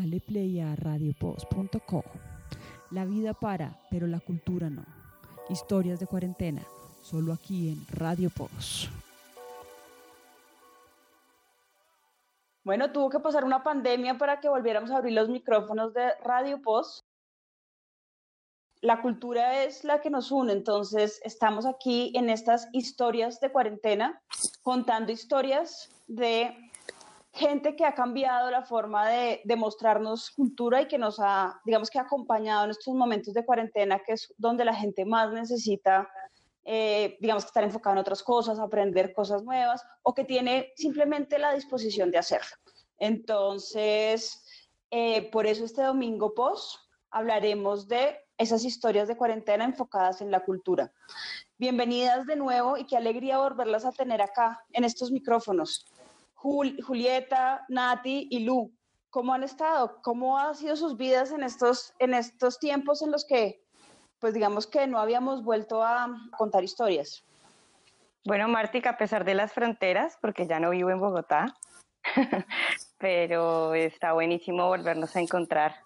[0.00, 2.02] Dale play a radiopost.co.
[2.90, 4.82] La vida para, pero la cultura no.
[5.50, 6.62] Historias de cuarentena,
[7.02, 8.88] solo aquí en Radio Post.
[12.64, 16.62] Bueno, tuvo que pasar una pandemia para que volviéramos a abrir los micrófonos de Radio
[16.62, 17.04] Post.
[18.80, 24.22] La cultura es la que nos une, entonces estamos aquí en estas historias de cuarentena,
[24.62, 26.69] contando historias de
[27.32, 31.90] gente que ha cambiado la forma de, de, mostrarnos cultura y que nos ha, digamos
[31.90, 36.08] que ha acompañado en estos momentos de cuarentena, que es donde la gente más necesita,
[36.64, 41.38] eh, digamos que estar enfocada en otras cosas, aprender cosas nuevas o que tiene simplemente
[41.38, 42.50] la disposición de hacerlo.
[42.98, 44.44] Entonces,
[44.90, 46.78] eh, por eso este domingo post
[47.10, 50.92] hablaremos de esas historias de cuarentena enfocadas en la cultura.
[51.58, 55.86] Bienvenidas de nuevo y qué alegría volverlas a tener acá en estos micrófonos.
[56.42, 58.72] Julieta, Nati y Lu,
[59.10, 60.00] ¿cómo han estado?
[60.02, 63.62] ¿Cómo han sido sus vidas en estos, en estos tiempos en los que,
[64.18, 67.22] pues digamos que no habíamos vuelto a contar historias?
[68.24, 71.54] Bueno, Martica, a pesar de las fronteras, porque ya no vivo en Bogotá,
[72.98, 75.76] pero está buenísimo volvernos a encontrar.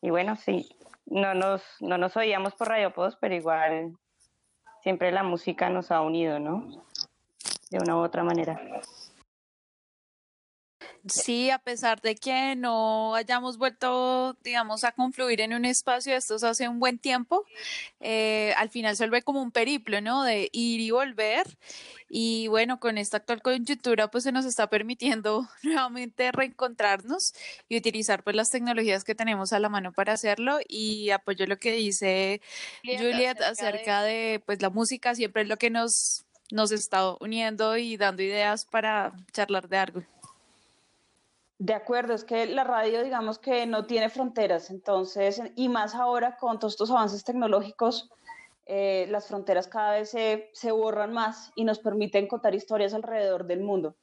[0.00, 0.76] Y bueno, sí,
[1.06, 3.96] no nos, no nos oíamos por Radio Post, pero igual
[4.82, 6.84] siempre la música nos ha unido, ¿no?
[7.70, 8.60] De una u otra manera.
[11.06, 16.18] Sí, a pesar de que no hayamos vuelto, digamos, a confluir en un espacio de
[16.18, 17.44] estos hace un buen tiempo,
[17.98, 20.22] eh, al final se vuelve como un periplo, ¿no?
[20.22, 21.58] De ir y volver.
[22.08, 27.32] Y bueno, con esta actual coyuntura, pues se nos está permitiendo nuevamente reencontrarnos
[27.68, 30.60] y utilizar pues las tecnologías que tenemos a la mano para hacerlo.
[30.68, 32.40] Y apoyo lo que dice
[32.84, 37.96] Juliet acerca de, pues la música siempre es lo que nos, nos está uniendo y
[37.96, 40.02] dando ideas para charlar de algo.
[41.58, 46.36] De acuerdo, es que la radio, digamos que no tiene fronteras, entonces, y más ahora
[46.36, 48.10] con todos estos avances tecnológicos,
[48.66, 53.46] eh, las fronteras cada vez se, se borran más y nos permiten contar historias alrededor
[53.46, 53.94] del mundo.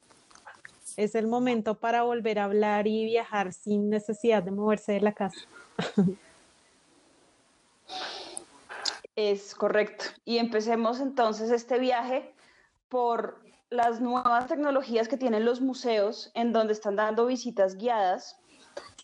[0.96, 5.12] Es el momento para volver a hablar y viajar sin necesidad de moverse de la
[5.12, 5.40] casa.
[9.16, 10.06] Es correcto.
[10.24, 12.32] Y empecemos entonces este viaje
[12.88, 18.36] por las nuevas tecnologías que tienen los museos, en donde están dando visitas guiadas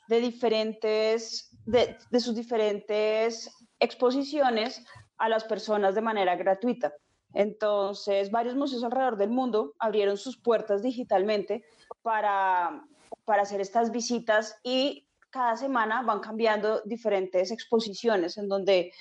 [0.08, 4.84] de diferentes, de, de, sus diferentes exposiciones
[5.18, 6.92] a las personas de manera gratuita.
[7.32, 11.64] Entonces, varios museos alrededor del mundo abrieron sus puertas digitalmente
[12.02, 12.84] para,
[13.24, 18.92] para hacer estas visitas y cada semana van cambiando diferentes exposiciones en donde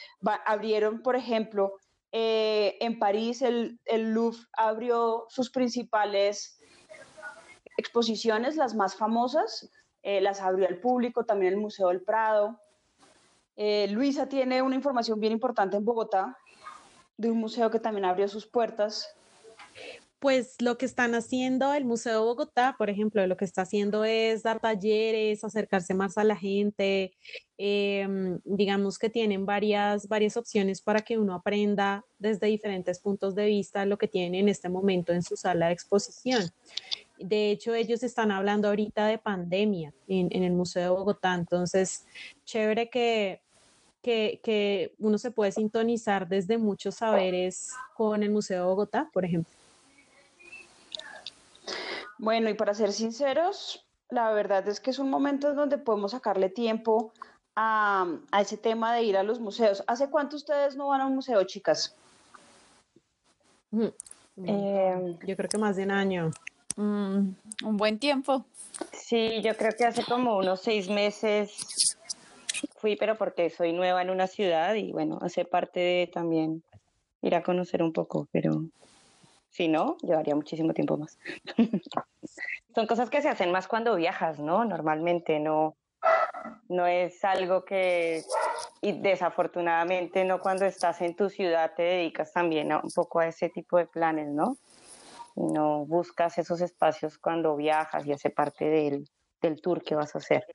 [0.45, 1.77] abrieron, por ejemplo,
[2.17, 6.57] eh, en París el, Louvre abrió sus principales
[7.75, 9.69] exposiciones, las más famosas,
[10.01, 12.57] eh, las abrió al público, también el Museo del Prado.
[13.57, 16.37] Eh, Luisa tiene una información bien importante en Bogotá,
[17.17, 19.13] de un museo que también abrió sus puertas
[20.25, 24.05] pues lo que están haciendo el Museo de Bogotá, por ejemplo, lo que está haciendo
[24.05, 27.13] es dar talleres, acercarse más a la gente,
[27.59, 33.45] eh, digamos que tienen varias, varias opciones para que uno aprenda desde diferentes puntos de
[33.45, 36.49] vista lo que tienen en este momento en su sala de exposición.
[37.19, 42.03] De hecho, ellos están hablando ahorita de pandemia en, en el Museo de Bogotá, entonces,
[42.45, 43.41] chévere que,
[44.01, 49.23] que, que, uno se puede sintonizar desde muchos saberes con el Museo de Bogotá, por
[49.23, 49.53] ejemplo.
[52.17, 56.11] Bueno, y para ser sinceros, la verdad es que es un momento en donde podemos
[56.11, 57.11] sacarle tiempo
[57.55, 59.83] a, a, ese tema de ir a los museos.
[59.87, 61.95] ¿Hace cuánto ustedes no van a un museo, chicas?
[63.71, 63.87] Mm.
[64.45, 66.31] Eh, yo creo que más de un año.
[66.75, 67.29] Mm,
[67.63, 68.45] un buen tiempo.
[68.91, 71.97] Sí, yo creo que hace como unos seis meses
[72.77, 76.63] fui, pero porque soy nueva en una ciudad y bueno, hace parte de también
[77.21, 78.63] ir a conocer un poco, pero
[79.55, 81.17] si no, llevaría muchísimo tiempo más.
[82.75, 84.65] Son cosas que se hacen más cuando viajas, ¿no?
[84.65, 85.77] Normalmente no,
[86.67, 88.25] no es algo que,
[88.81, 93.47] y desafortunadamente no cuando estás en tu ciudad te dedicas también un poco a ese
[93.47, 94.57] tipo de planes, ¿no?
[95.37, 99.09] No buscas esos espacios cuando viajas y hace parte del,
[99.41, 100.45] del tour que vas a hacer.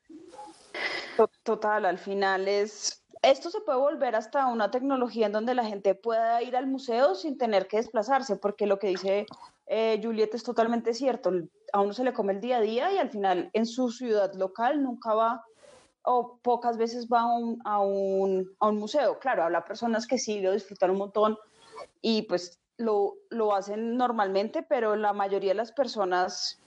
[1.41, 5.93] Total, al final es esto se puede volver hasta una tecnología en donde la gente
[5.93, 9.27] pueda ir al museo sin tener que desplazarse, porque lo que dice
[9.67, 11.31] eh, Juliet es totalmente cierto.
[11.71, 14.33] A uno se le come el día a día y al final en su ciudad
[14.33, 15.45] local nunca va
[16.03, 19.19] o pocas veces va a un, a un, a un museo.
[19.19, 21.37] Claro, habrá personas que sí lo disfrutan un montón
[22.01, 26.59] y pues lo, lo hacen normalmente, pero la mayoría de las personas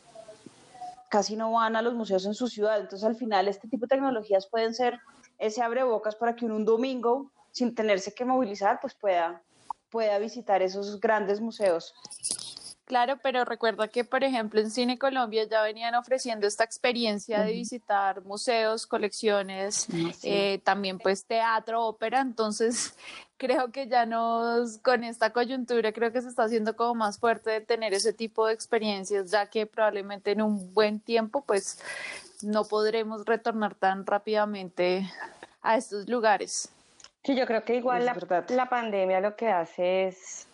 [1.10, 2.78] casi no van a los museos en su ciudad.
[2.78, 5.00] Entonces, al final, este tipo de tecnologías pueden ser
[5.46, 9.42] ese abrebocas para que uno un domingo, sin tenerse que movilizar, pues pueda,
[9.90, 11.94] pueda visitar esos grandes museos.
[12.86, 17.52] Claro, pero recuerda que, por ejemplo, en Cine Colombia ya venían ofreciendo esta experiencia de
[17.52, 22.94] visitar museos, colecciones, ah, eh, también pues teatro, ópera, entonces
[23.38, 27.50] creo que ya nos, con esta coyuntura, creo que se está haciendo como más fuerte
[27.50, 31.78] de tener ese tipo de experiencias, ya que probablemente en un buen tiempo pues
[32.44, 35.10] no podremos retornar tan rápidamente
[35.62, 36.68] a estos lugares.
[37.24, 40.46] Sí, yo creo que igual la, la pandemia lo que hace es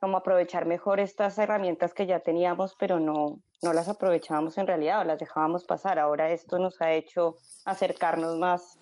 [0.00, 5.00] como aprovechar mejor estas herramientas que ya teníamos, pero no, no las aprovechábamos en realidad
[5.00, 5.98] o las dejábamos pasar.
[5.98, 8.78] Ahora esto nos ha hecho acercarnos más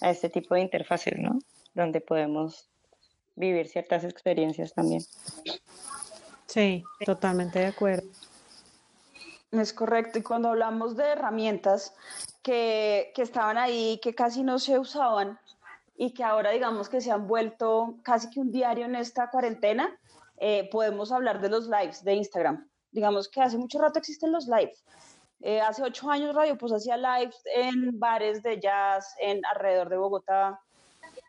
[0.00, 1.38] a este tipo de interfaces, ¿no?
[1.74, 2.68] Donde podemos
[3.36, 5.02] vivir ciertas experiencias también.
[6.46, 8.08] Sí, totalmente de acuerdo.
[9.50, 10.18] Es correcto.
[10.18, 11.94] Y cuando hablamos de herramientas
[12.42, 15.38] que, que estaban ahí, que casi no se usaban
[15.96, 19.98] y que ahora digamos que se han vuelto casi que un diario en esta cuarentena,
[20.38, 22.68] eh, podemos hablar de los lives de Instagram.
[22.90, 24.84] Digamos que hace mucho rato existen los lives.
[25.40, 29.96] Eh, hace ocho años Radio pues hacía lives en bares de jazz en alrededor de
[29.96, 30.60] Bogotá,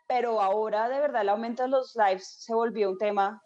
[0.06, 3.42] pero ahora de verdad el aumento de los lives se volvió un tema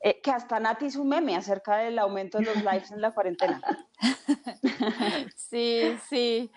[0.00, 3.12] eh, que hasta Nati hizo un meme acerca del aumento de los lives en la
[3.12, 3.60] cuarentena.
[5.36, 6.50] Sí, sí.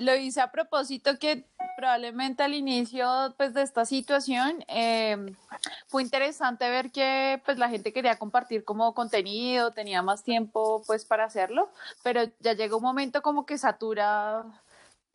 [0.00, 1.46] lo hice a propósito que
[1.76, 5.36] probablemente al inicio pues, de esta situación em,
[5.86, 11.04] fue interesante ver que pues, la gente quería compartir como contenido, tenía más tiempo pues,
[11.04, 11.70] para hacerlo,
[12.02, 14.44] pero ya llega un momento como que satura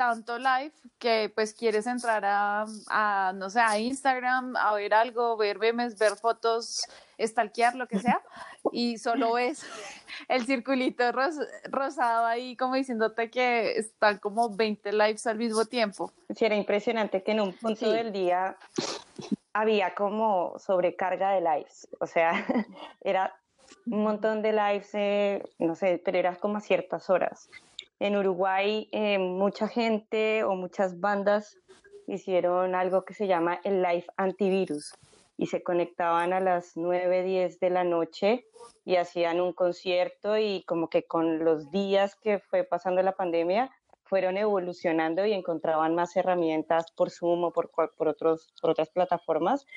[0.01, 5.38] tanto live que pues quieres entrar a, a, no sé, a Instagram, a ver algo,
[5.38, 6.88] ver memes, ver fotos,
[7.19, 8.19] stalkear, lo que sea,
[8.71, 9.63] y solo ves
[10.27, 11.03] el circulito
[11.65, 16.12] rosado ahí como diciéndote que están como 20 lives al mismo tiempo.
[16.36, 18.57] Sí, era impresionante que en un punto del día
[19.53, 22.44] había como sobrecarga de lives, o sea,
[23.01, 23.36] era
[23.86, 27.51] un montón de lives, eh, no sé, pero era como a ciertas horas.
[28.01, 31.56] En Uruguay eh, mucha gente o muchas bandas
[32.07, 34.95] hicieron algo que se llama el live antivirus
[35.38, 38.48] y se conectaban a las 9, 10 de la noche
[38.86, 43.69] y hacían un concierto y como que con los días que fue pasando la pandemia
[44.01, 47.69] fueron evolucionando y encontraban más herramientas por Zoom o por,
[48.07, 49.68] otros, por otras plataformas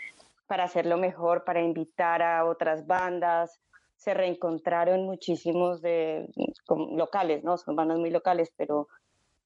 [0.47, 3.61] para hacerlo mejor, para invitar a otras bandas,
[4.05, 6.29] se reencontraron muchísimos de
[6.69, 7.56] locales, ¿no?
[7.56, 8.89] Son bandas muy locales, pero,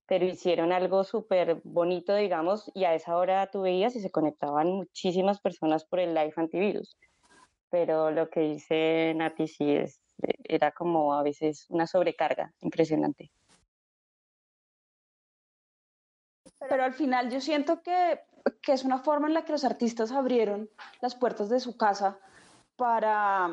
[0.07, 4.73] pero hicieron algo súper bonito, digamos, y a esa hora tú veías y se conectaban
[4.73, 6.97] muchísimas personas por el live antivirus.
[7.71, 10.01] Pero lo que dice Nati sí es,
[10.43, 13.31] era como a veces una sobrecarga impresionante.
[16.69, 18.19] Pero al final yo siento que,
[18.61, 20.69] que es una forma en la que los artistas abrieron
[21.01, 22.19] las puertas de su casa
[22.75, 23.51] para,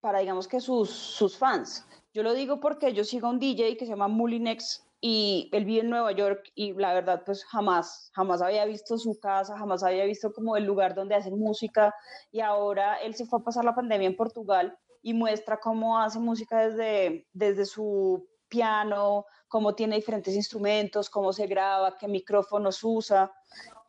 [0.00, 1.86] para digamos que sus, sus fans.
[2.12, 5.64] Yo lo digo porque yo sigo a un DJ que se llama Mulinex y él
[5.64, 9.82] vive en Nueva York y la verdad pues jamás, jamás había visto su casa, jamás
[9.82, 11.94] había visto como el lugar donde hacen música
[12.30, 16.18] y ahora él se fue a pasar la pandemia en Portugal y muestra cómo hace
[16.18, 23.32] música desde, desde su piano, cómo tiene diferentes instrumentos, cómo se graba, qué micrófonos usa.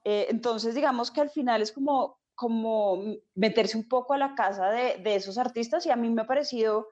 [0.03, 3.03] Eh, entonces digamos que al final es como como
[3.35, 6.25] meterse un poco a la casa de, de, esos artistas y a mí me ha
[6.25, 6.87] parecido,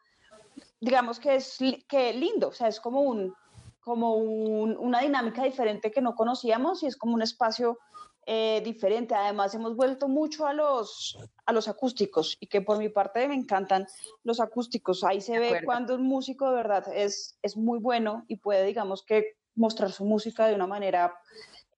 [0.80, 3.34] digamos que es que lindo, o sea, es como, un,
[3.80, 7.80] como un, una dinámica diferente que no conocíamos y es como un espacio
[8.28, 9.16] eh, diferente.
[9.16, 13.34] Además, hemos vuelto mucho a los, a los acústicos y que por mi parte me
[13.34, 13.88] encantan
[14.24, 15.04] los acústicos.
[15.04, 19.04] Ahí se ve cuando un músico de verdad es, es muy bueno y puede, digamos
[19.04, 21.20] que, mostrar su música de una manera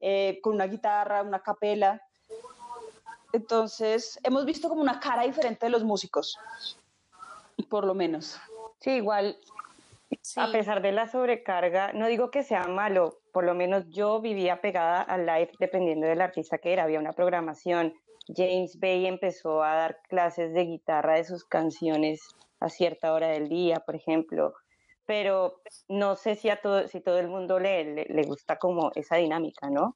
[0.01, 2.01] eh, con una guitarra, una capela
[3.33, 6.37] entonces, hemos visto como una cara diferente de los músicos,
[7.69, 8.39] por lo menos.
[8.79, 9.37] Sí, igual,
[10.35, 14.61] a pesar de la sobrecarga, no digo que sea malo, por lo menos yo vivía
[14.61, 17.93] pegada al live dependiendo del artista que era, había una programación.
[18.27, 22.21] James Bay empezó a dar clases de guitarra de sus canciones
[22.59, 24.53] a cierta hora del día, por ejemplo,
[25.05, 29.15] pero no sé si a todo, si todo el mundo le, le gusta como esa
[29.15, 29.95] dinámica, ¿no?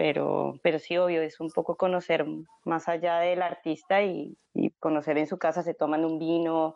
[0.00, 2.24] Pero, pero sí, obvio, es un poco conocer
[2.64, 4.34] más allá del artista y,
[4.78, 6.74] conocer en su casa, se toman un vino,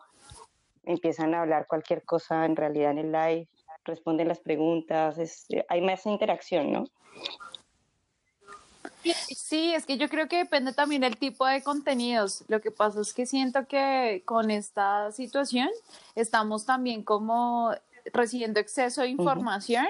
[0.83, 3.47] empiezan a hablar cualquier cosa en realidad en el live,
[3.83, 5.17] responden las preguntas,
[5.67, 6.85] hay más interacción, ¿no?
[9.35, 12.43] Sí, es que yo creo que depende también del tipo de contenidos.
[12.47, 15.69] Lo que pasa es que siento que con esta situación
[16.13, 17.71] estamos también como
[18.13, 19.87] recibiendo exceso de información.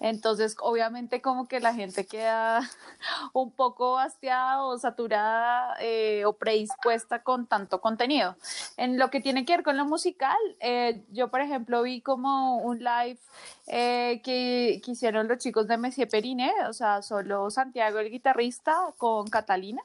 [0.00, 2.62] Entonces, obviamente como que la gente queda
[3.34, 8.34] un poco hastiada o saturada eh, o predispuesta con tanto contenido.
[8.78, 12.56] En lo que tiene que ver con lo musical, eh, yo por ejemplo vi como
[12.58, 13.18] un live
[13.66, 18.76] eh, que, que, hicieron los chicos de Messier Periné, o sea, solo Santiago el guitarrista
[18.96, 19.82] con Catalina,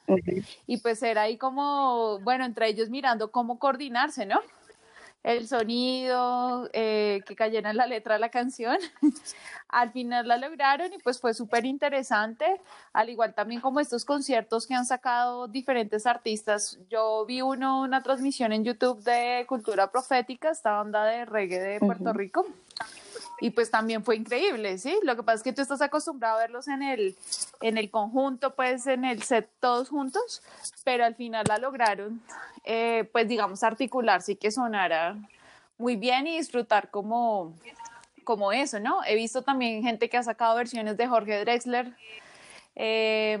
[0.66, 4.40] y pues era ahí como, bueno, entre ellos mirando cómo coordinarse, ¿no?
[5.26, 8.78] El sonido, eh, que cayera en la letra de la canción.
[9.68, 12.60] Al final la lograron y pues fue súper interesante,
[12.92, 16.78] al igual también como estos conciertos que han sacado diferentes artistas.
[16.88, 21.80] Yo vi uno, una transmisión en YouTube de Cultura Profética, esta banda de reggae de
[21.80, 22.46] Puerto Rico
[23.40, 24.98] y pues también fue increíble, ¿sí?
[25.02, 27.16] Lo que pasa es que tú estás acostumbrado a verlos en el,
[27.60, 30.42] en el conjunto, pues en el set todos juntos,
[30.84, 32.22] pero al final la lograron,
[32.64, 35.16] eh, pues digamos, articular, sí que sonara
[35.78, 37.54] muy bien y disfrutar como,
[38.24, 39.04] como eso, ¿no?
[39.04, 41.92] He visto también gente que ha sacado versiones de Jorge Drexler.
[42.74, 43.38] Eh,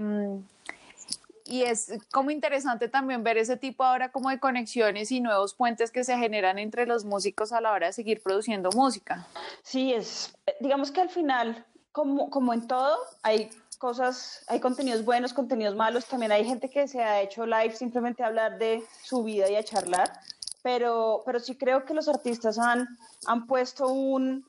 [1.46, 5.90] y es como interesante también ver ese tipo ahora como de conexiones y nuevos puentes
[5.90, 9.26] que se generan entre los músicos a la hora de seguir produciendo música.
[9.62, 15.32] Sí, es, digamos que al final, como, como en todo, hay cosas, hay contenidos buenos,
[15.32, 19.22] contenidos malos, también hay gente que se ha hecho live simplemente a hablar de su
[19.22, 20.20] vida y a charlar,
[20.62, 22.88] pero, pero sí creo que los artistas han,
[23.26, 24.44] han puesto un,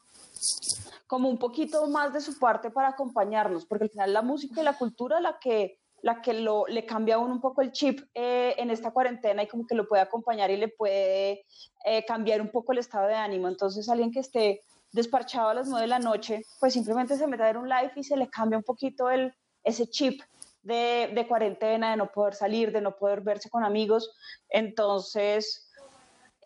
[1.06, 4.63] como un poquito más de su parte para acompañarnos, porque al final la música y
[4.63, 8.01] la cultura la que la que lo, le cambia a uno un poco el chip
[8.13, 11.46] eh, en esta cuarentena y como que lo puede acompañar y le puede
[11.86, 13.48] eh, cambiar un poco el estado de ánimo.
[13.48, 14.62] Entonces, alguien que esté
[14.92, 17.92] desparchado a las nueve de la noche, pues simplemente se mete a ver un live
[17.96, 20.22] y se le cambia un poquito el, ese chip
[20.62, 24.12] de, de cuarentena, de no poder salir, de no poder verse con amigos.
[24.50, 25.67] Entonces,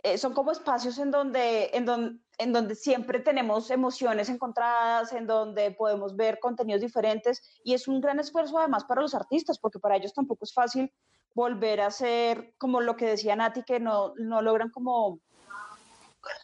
[0.04, 5.28] eh, son como espacios en donde, en donde en donde siempre tenemos emociones encontradas, en
[5.28, 9.78] donde podemos ver contenidos diferentes y es un gran esfuerzo además para los artistas, porque
[9.78, 10.92] para ellos tampoco es fácil
[11.36, 15.20] volver a ser como lo que decía Nati, que no, no logran como,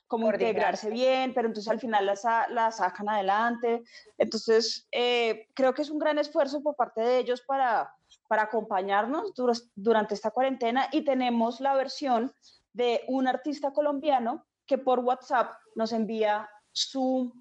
[0.08, 3.84] como integrarse bien, pero entonces al final la, la sacan adelante.
[4.20, 7.92] Entonces, eh, creo que es un gran esfuerzo por parte de ellos para,
[8.28, 9.34] para acompañarnos
[9.76, 12.32] durante esta cuarentena y tenemos la versión
[12.78, 17.34] de un artista colombiano que por WhatsApp nos envía su,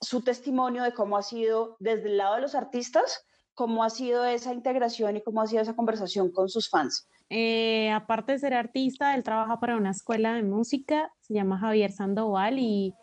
[0.00, 4.24] su testimonio de cómo ha sido desde el lado de los artistas, cómo ha sido
[4.24, 7.06] esa integración y cómo ha sido esa conversación con sus fans.
[7.28, 11.92] Eh, aparte de ser artista, él trabaja para una escuela de música, se llama Javier
[11.92, 12.94] Sandoval y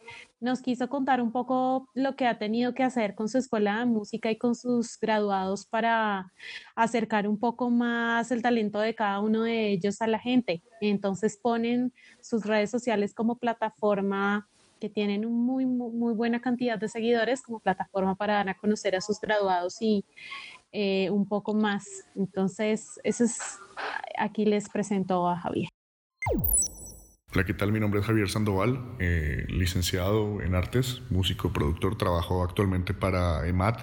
[0.46, 3.86] nos quiso contar un poco lo que ha tenido que hacer con su escuela de
[3.86, 6.32] música y con sus graduados para
[6.76, 10.62] acercar un poco más el talento de cada uno de ellos a la gente.
[10.82, 14.48] Entonces ponen sus redes sociales como plataforma
[14.80, 19.02] que tienen muy, muy, buena cantidad de seguidores como plataforma para dar a conocer a
[19.02, 20.06] sus graduados y
[20.72, 21.86] eh, un poco más.
[22.16, 23.40] Entonces, eso es,
[24.18, 25.70] aquí les presento a Javier.
[27.36, 27.74] Hola, ¿qué tal?
[27.74, 33.82] Mi nombre es Javier Sandoval, eh, licenciado en artes, músico, productor, trabajo actualmente para EMAT,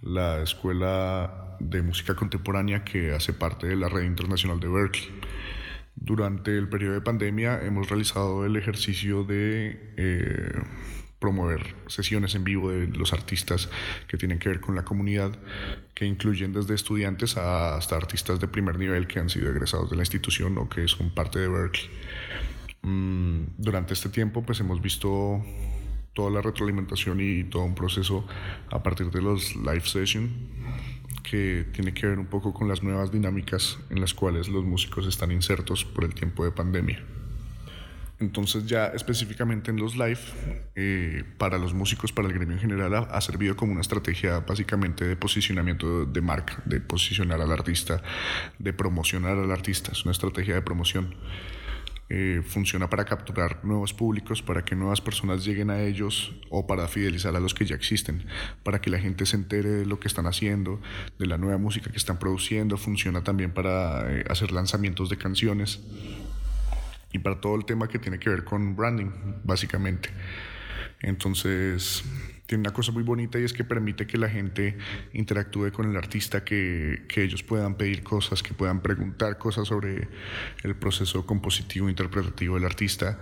[0.00, 5.10] la escuela de música contemporánea que hace parte de la red internacional de Berkeley.
[5.96, 10.62] Durante el periodo de pandemia hemos realizado el ejercicio de eh,
[11.18, 13.68] promover sesiones en vivo de los artistas
[14.08, 15.32] que tienen que ver con la comunidad,
[15.92, 20.02] que incluyen desde estudiantes hasta artistas de primer nivel que han sido egresados de la
[20.02, 21.90] institución o que son parte de Berkeley.
[22.82, 25.40] Mm, durante este tiempo pues hemos visto
[26.14, 28.26] toda la retroalimentación y todo un proceso
[28.70, 30.30] a partir de los live sessions
[31.22, 35.06] que tiene que ver un poco con las nuevas dinámicas en las cuales los músicos
[35.06, 37.02] están insertos por el tiempo de pandemia.
[38.18, 40.20] Entonces ya específicamente en los live,
[40.76, 45.04] eh, para los músicos, para el gremio en general, ha, servido como una estrategia básicamente
[45.04, 48.00] de posicionamiento de marca, de posicionar al artista,
[48.58, 49.90] de promocionar al artista.
[49.90, 51.16] Es una estrategia de promoción.
[52.14, 56.86] Eh, funciona para capturar nuevos públicos, para que nuevas personas lleguen a ellos o para
[56.86, 58.26] fidelizar a los que ya existen,
[58.62, 60.78] para que la gente se entere de lo que están haciendo,
[61.18, 62.76] de la nueva música que están produciendo.
[62.76, 65.80] Funciona también para eh, hacer lanzamientos de canciones
[67.14, 69.10] y para todo el tema que tiene que ver con branding,
[69.42, 70.10] básicamente.
[71.02, 72.04] Entonces,
[72.46, 74.76] tiene una cosa muy bonita y es que permite que la gente
[75.12, 80.08] interactúe con el artista, que, que ellos puedan pedir cosas, que puedan preguntar cosas sobre
[80.62, 83.18] el proceso compositivo, interpretativo del artista.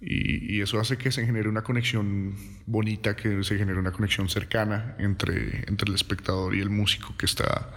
[0.00, 4.28] Y, y, eso hace que se genere una conexión bonita, que se genere una conexión
[4.28, 7.70] cercana entre, entre el espectador y el músico que está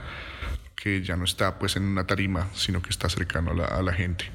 [0.76, 3.82] que ya no está pues en una tarima, sino que está cercano a la, a
[3.82, 4.26] la gente.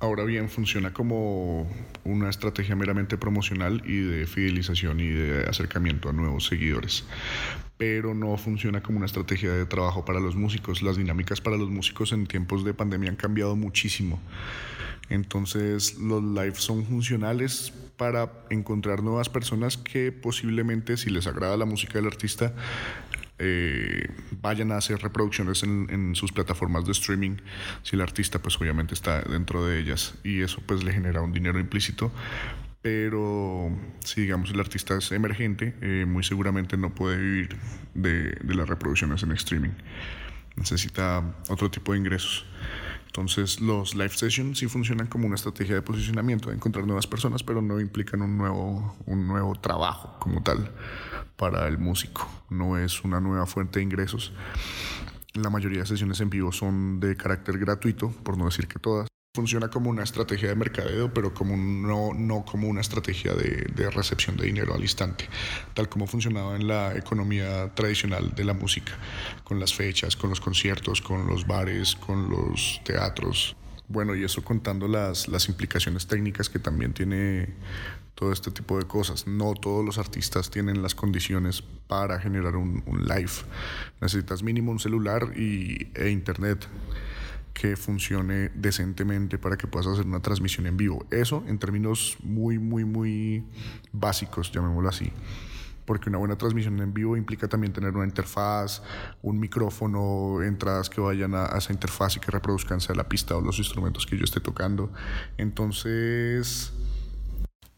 [0.00, 1.68] Ahora bien, funciona como
[2.04, 7.04] una estrategia meramente promocional y de fidelización y de acercamiento a nuevos seguidores,
[7.78, 10.82] pero no funciona como una estrategia de trabajo para los músicos.
[10.82, 14.20] Las dinámicas para los músicos en tiempos de pandemia han cambiado muchísimo.
[15.10, 21.64] Entonces los lives son funcionales para encontrar nuevas personas que posiblemente si les agrada la
[21.64, 22.54] música del artista
[23.38, 24.08] eh,
[24.42, 27.36] vayan a hacer reproducciones en, sus plataformas de streaming
[27.82, 31.32] si el artista pues obviamente está dentro de ellas y eso pues le genera un
[31.32, 32.10] dinero implícito.
[32.82, 33.70] Pero
[34.04, 37.56] si digamos el artista es emergente eh, muy seguramente no puede vivir
[37.94, 39.72] de, de las reproducciones en streaming.
[40.56, 42.44] Necesita otro tipo de ingresos.
[43.06, 47.42] Entonces los live sessions sí funcionan como una estrategia de posicionamiento, de encontrar nuevas personas,
[47.42, 50.70] pero no implican un nuevo, un nuevo trabajo como tal
[51.38, 52.28] para el músico.
[52.50, 54.34] No es una nueva fuente de ingresos.
[55.34, 59.08] La mayoría de sesiones en vivo son de carácter gratuito, por no decir que todas
[59.34, 63.88] funciona como una estrategia de mercadeo, pero como no, no como una estrategia de, de,
[63.88, 65.28] recepción de dinero al instante,
[65.74, 68.98] tal como funcionaba en la economía tradicional de la música,
[69.44, 73.54] con las fechas, con los conciertos, con los bares, con los teatros.
[73.88, 77.48] Bueno, y eso contando las, las implicaciones técnicas que también tiene
[78.18, 79.28] todo este tipo de cosas.
[79.28, 83.30] No todos los artistas tienen las condiciones para generar un, live.
[84.00, 86.66] Necesitas mínimo un celular y, e internet
[87.54, 91.06] que funcione decentemente para que puedas hacer una transmisión en vivo.
[91.12, 93.44] Eso en términos muy, muy, muy
[93.92, 95.12] básicos, llamémoslo así.
[95.88, 98.82] Porque una buena transmisión en vivo implica también tener una interfaz,
[99.22, 103.40] un micrófono, entradas que vayan a, esa interfaz y que reproduzcan sea la pista o
[103.40, 104.92] los instrumentos que yo esté tocando.
[105.38, 106.74] Entonces,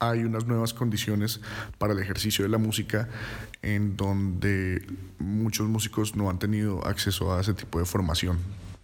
[0.00, 1.40] hay unas nuevas condiciones
[1.78, 3.08] para el ejercicio de la música
[3.62, 4.84] en donde
[5.20, 8.38] muchos músicos no han tenido acceso a ese tipo de formación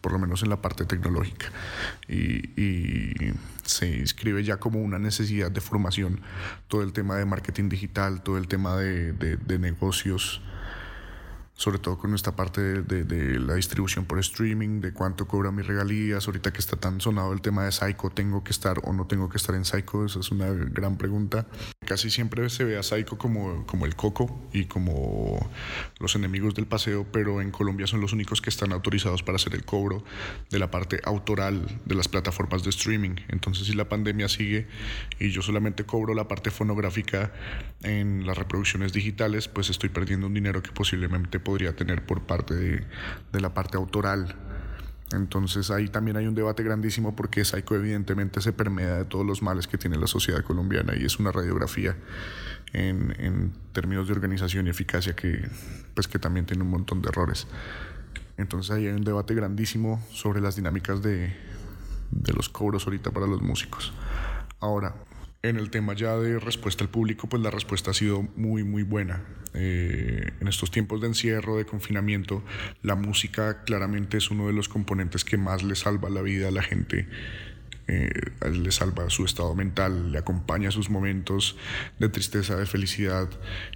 [0.07, 1.47] por lo menos en la parte tecnológica.
[2.07, 3.33] Y,
[3.67, 6.21] se inscribe ya como una necesidad de formación
[6.69, 10.41] todo el tema de marketing digital, todo el tema de, de negocios
[11.57, 16.27] sobre todo con esta parte de, la distribución por streaming, de cuánto cobra mis regalías,
[16.27, 19.31] ahorita que está tan sonado el tema de Psycho, ¿tengo que estar o no tengo
[19.31, 20.05] que estar en Psycho?
[20.05, 21.47] Esa es una gran pregunta.
[21.87, 25.51] Casi siempre se ve a Psycho como, como el coco y como
[25.99, 29.55] los enemigos del paseo, pero en Colombia son los únicos que están autorizados para hacer
[29.55, 30.05] el cobro
[30.51, 33.17] de la parte autoral de las plataformas de streaming.
[33.29, 34.67] Entonces si la pandemia sigue
[35.19, 37.33] y yo solamente cobro la parte fonográfica
[37.83, 42.55] en las reproducciones digitales, pues estoy perdiendo un dinero que posiblemente podría tener por parte
[42.57, 44.35] de, la parte autoral.
[45.13, 49.43] Entonces ahí también hay un debate grandísimo porque Psycho evidentemente se permea de todos los
[49.43, 51.97] males que tiene la sociedad colombiana y es una radiografía
[52.73, 55.49] en, términos de organización y eficacia que,
[55.95, 57.47] pues, que también tiene un montón de errores.
[58.37, 61.33] Entonces ahí hay un debate grandísimo sobre las dinámicas de,
[62.11, 63.93] de los cobros ahorita para los músicos.
[64.59, 64.97] Ahora,
[65.49, 68.83] en el tema ya de respuesta al público, pues la respuesta ha sido muy, muy
[68.83, 69.23] buena.
[69.55, 72.43] Eh, en estos tiempos de encierro, de confinamiento,
[72.83, 76.51] la música claramente es uno de los componentes que más le salva la vida a
[76.51, 77.09] la gente
[77.89, 78.11] eh,
[78.51, 81.57] le salva su estado mental, le acompaña sus momentos
[81.99, 83.29] de tristeza, de felicidad.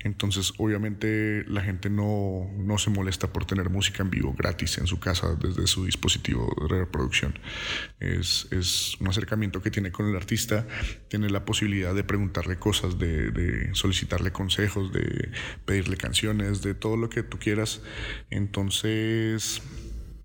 [0.03, 4.87] Entonces, obviamente, la gente no, no se molesta por tener música en vivo gratis en
[4.87, 7.38] su casa desde su dispositivo de reproducción.
[8.01, 10.66] Es, es un acercamiento que tiene con el artista,
[11.09, 15.31] tiene la posibilidad de preguntarle cosas, de, de solicitarle consejos, de
[15.64, 17.81] pedirle canciones, de todo lo que tú quieras.
[18.31, 19.62] Entonces,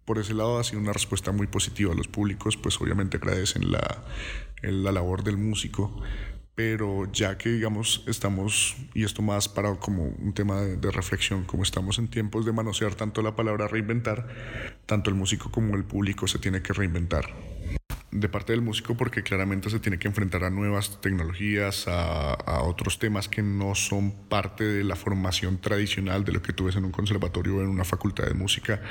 [0.06, 1.94] por ese lado ha sido una respuesta muy positiva.
[1.94, 4.06] Los públicos pues obviamente agradecen la,
[4.62, 6.02] la labor del músico,
[6.54, 11.44] pero ya que digamos estamos, y esto más para como un tema de, de, reflexión,
[11.44, 14.28] como estamos en tiempos de manosear tanto la palabra reinventar,
[14.86, 17.55] tanto el músico como el público se tiene que reinventar
[18.20, 22.64] de parte del músico porque claramente se tiene que enfrentar a nuevas tecnologías, a, a,
[22.64, 26.78] otros temas que no son parte de la formación tradicional de lo que tú ves
[26.78, 28.82] en un conservatorio o en una facultad de música.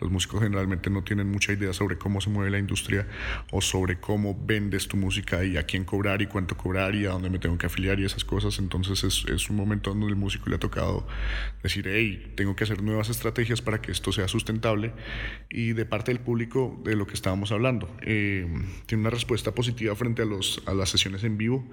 [0.00, 3.06] Los músicos generalmente no tienen mucha idea sobre cómo se mueve la industria
[3.50, 7.10] o sobre cómo vendes tu música y a quién cobrar y cuánto cobrar y a
[7.10, 8.58] dónde me tengo que afiliar y esas cosas.
[8.58, 11.06] Entonces es, es un momento donde el músico le ha tocado
[11.62, 14.92] decir, hey, tengo que hacer nuevas estrategias para que esto sea sustentable
[15.50, 17.94] y de parte del público de lo que estábamos hablando.
[18.00, 18.46] Eh,
[18.86, 21.64] tiene una respuesta positiva frente a, los, a las sesiones en vivo,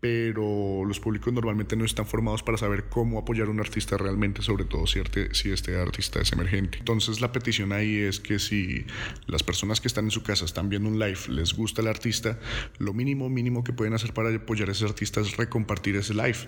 [0.00, 4.42] pero los públicos normalmente no están formados para saber cómo apoyar a un artista realmente,
[4.42, 6.78] sobre todo si este, si este artista es emergente.
[6.78, 8.84] Entonces la petición ahí es que si
[9.26, 12.38] las personas que están en su casa están viendo un live, les gusta el artista,
[12.78, 16.38] lo mínimo, mínimo que pueden hacer para apoyar a ese artista es recompartir ese live.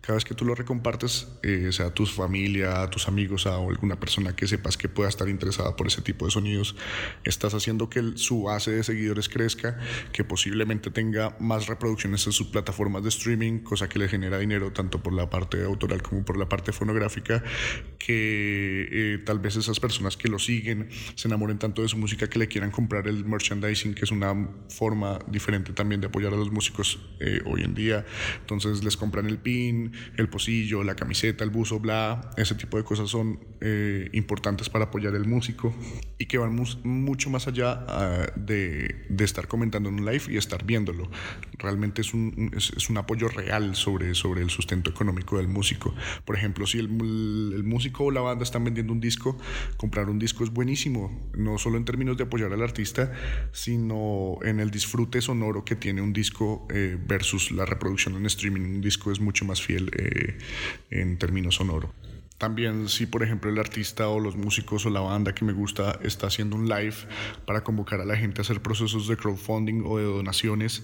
[0.00, 3.56] Cada vez que tú lo recompartes, eh, sea a tu familia, a tus amigos, a
[3.56, 6.76] alguna persona que sepas que pueda estar interesada por ese tipo de sonidos,
[7.24, 9.78] estás haciendo que su base de seguidores crezca,
[10.12, 14.72] que posiblemente tenga más reproducciones en sus plataformas de streaming, cosa que le genera dinero
[14.72, 17.42] tanto por la parte autoral como por la parte fonográfica,
[17.98, 22.28] que eh, tal vez esas personas que lo siguen se enamoren tanto de su música
[22.28, 26.36] que le quieran comprar el merchandising, que es una forma diferente también de apoyar a
[26.36, 28.04] los músicos eh, hoy en día.
[28.40, 32.84] Entonces les compran el pin, el pocillo, la camiseta, el buzo, bla, ese tipo de
[32.84, 35.74] cosas son eh, importantes para apoyar el músico
[36.18, 40.36] y que van mucho más allá ah, de, de, estar comentando en un live y
[40.36, 41.10] estar viéndolo.
[41.58, 45.94] Realmente es un, es, un apoyo real sobre, sobre el sustento económico del músico.
[46.24, 46.86] Por ejemplo, si el,
[47.54, 49.38] el músico o la banda están vendiendo un disco,
[49.76, 53.12] comprar un disco es buenísimo, no solo en términos de apoyar al artista,
[53.52, 58.60] sino en el disfrute sonoro que tiene un disco eh, versus la reproducción en streaming.
[58.60, 60.38] Un disco es mucho más fiel eh,
[60.90, 61.92] en términos sonoro.
[62.42, 66.00] También si por ejemplo el artista o los músicos o la banda que me gusta
[66.02, 66.96] está haciendo un live
[67.46, 70.82] para convocar a la gente a hacer procesos de crowdfunding o de donaciones,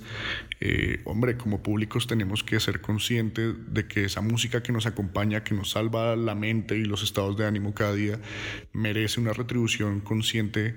[0.60, 5.42] eh, hombre, como públicos tenemos que ser conscientes de que esa música que nos acompaña,
[5.42, 8.20] que nos salva la mente y los estados de ánimo cada día,
[8.72, 10.76] merece una retribución consciente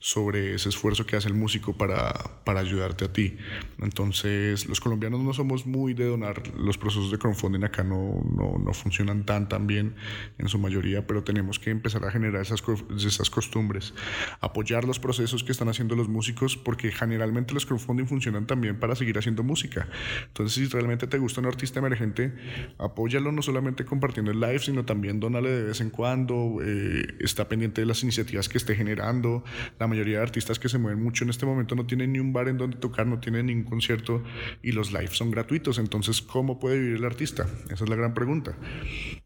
[0.00, 3.36] sobre ese esfuerzo que hace el músico para, para ayudarte a ti.
[3.78, 8.56] Entonces los colombianos no somos muy de donar, los procesos de crowdfunding acá no, no,
[8.58, 9.96] no funcionan tan tan bien
[10.38, 12.62] en su mayoría, pero tenemos que empezar a generar esas,
[12.96, 13.94] esas costumbres,
[14.40, 18.94] apoyar los procesos que están haciendo los músicos, porque generalmente los crowdfunding funcionan también para
[18.94, 19.88] seguir haciendo música.
[20.26, 22.34] Entonces, si realmente te gusta un artista emergente,
[22.78, 27.48] apóyalo no solamente compartiendo el live, sino también donale de vez en cuando, eh, está
[27.48, 29.44] pendiente de las iniciativas que esté generando.
[29.78, 32.32] La mayoría de artistas que se mueven mucho en este momento no tienen ni un
[32.32, 34.22] bar en donde tocar, no tienen ningún concierto
[34.62, 35.78] y los lives son gratuitos.
[35.78, 37.46] Entonces, ¿cómo puede vivir el artista?
[37.70, 38.56] Esa es la gran pregunta.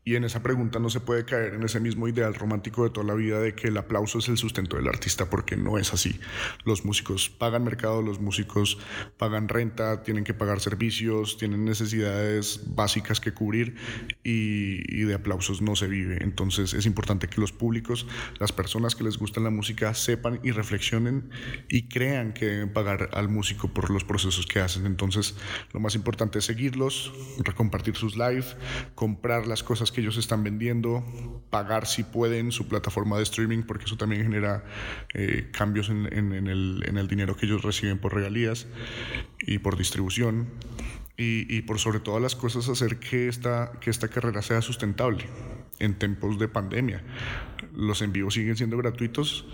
[0.05, 3.07] Y en esa pregunta no se puede caer en ese mismo ideal romántico de toda
[3.07, 6.21] la vida de que el aplauso es el sustento del artista, porque no es así.
[6.65, 8.79] Los músicos pagan mercado, los músicos
[9.17, 13.77] pagan renta, tienen que pagar servicios, tienen necesidades básicas que cubrir
[14.23, 16.19] y, de aplausos no se vive.
[16.21, 18.07] Entonces es importante que los públicos,
[18.39, 21.31] las personas que les gusta la música, sepan y reflexionen
[21.69, 24.85] y crean que deben pagar al músico por los procesos que hacen.
[24.85, 25.35] Entonces
[25.73, 28.45] lo más importante es seguirlos, recompartir sus live,
[28.95, 30.58] comprar las cosas que ellos están vendiendo
[31.51, 34.65] pagar si pueden su plataforma de streaming, porque eso también genera
[35.15, 38.67] eh, cambios en, el, dinero que ellos reciben por regalías
[39.41, 40.49] y por distribución.
[41.21, 45.25] Y, por sobre todas las cosas hacer que esta, que esta carrera sea sustentable
[45.81, 47.03] en tiempos de pandemia.
[47.75, 49.45] Los envíos siguen siendo gratuitos,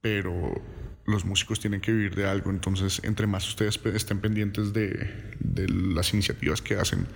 [0.00, 0.60] pero
[1.06, 5.68] los músicos tienen que vivir de algo, entonces entre más ustedes estén pendientes de, de
[5.68, 7.06] las iniciativas que hacen,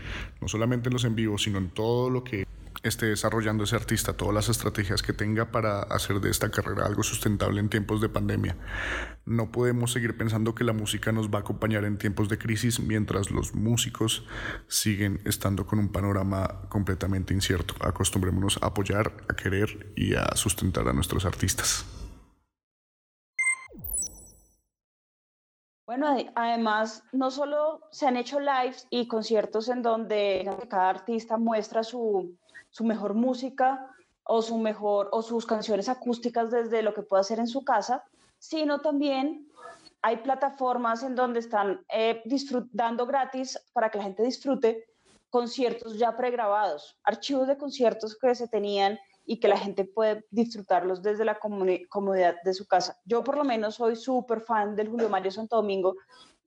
[0.40, 2.46] no solamente en los envíos, sino en todo lo que
[2.82, 7.02] esté desarrollando ese artista, todas las estrategias que tenga para hacer de esta carrera algo
[7.02, 8.56] sustentable en tiempos de pandemia.
[9.24, 12.80] No podemos seguir pensando que la música nos va a acompañar en tiempos de crisis
[12.80, 14.26] mientras los músicos
[14.68, 17.74] siguen estando con un panorama completamente incierto.
[17.80, 21.84] Acostumbrémonos a apoyar, a querer y a sustentar a nuestros artistas.
[25.84, 31.82] Bueno, además, no solo se han hecho lives y conciertos en donde cada artista muestra
[31.82, 32.38] su,
[32.72, 33.88] su mejor música
[34.24, 38.04] o su mejor o sus canciones acústicas desde lo que puede hacer en su casa,
[38.38, 39.48] sino también
[40.00, 42.22] hay plataformas en donde están eh,
[42.72, 44.86] dando gratis para que la gente disfrute
[45.30, 51.02] conciertos ya pregrabados, archivos de conciertos que se tenían y que la gente puede disfrutarlos
[51.02, 52.98] desde la comodidad de su casa.
[53.04, 55.94] Yo por lo menos soy súper fan del Julio Mario Santo Domingo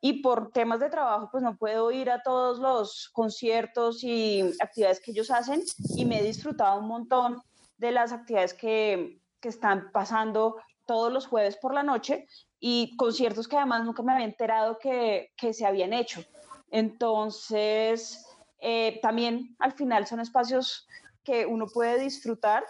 [0.01, 5.01] y por temas de trabajo pues no puedo ir a todos los conciertos y actividades
[5.01, 5.63] que ellos hacen
[5.95, 7.41] y me he disfrutado un montón
[7.77, 12.27] de las actividades que, que están pasando todos los jueves por la noche
[12.59, 16.23] y conciertos que además nunca me había enterado que, que se habían hecho.
[16.71, 18.25] Entonces,
[18.59, 20.87] eh, también al final son espacios
[21.25, 22.63] que uno puede disfrutar.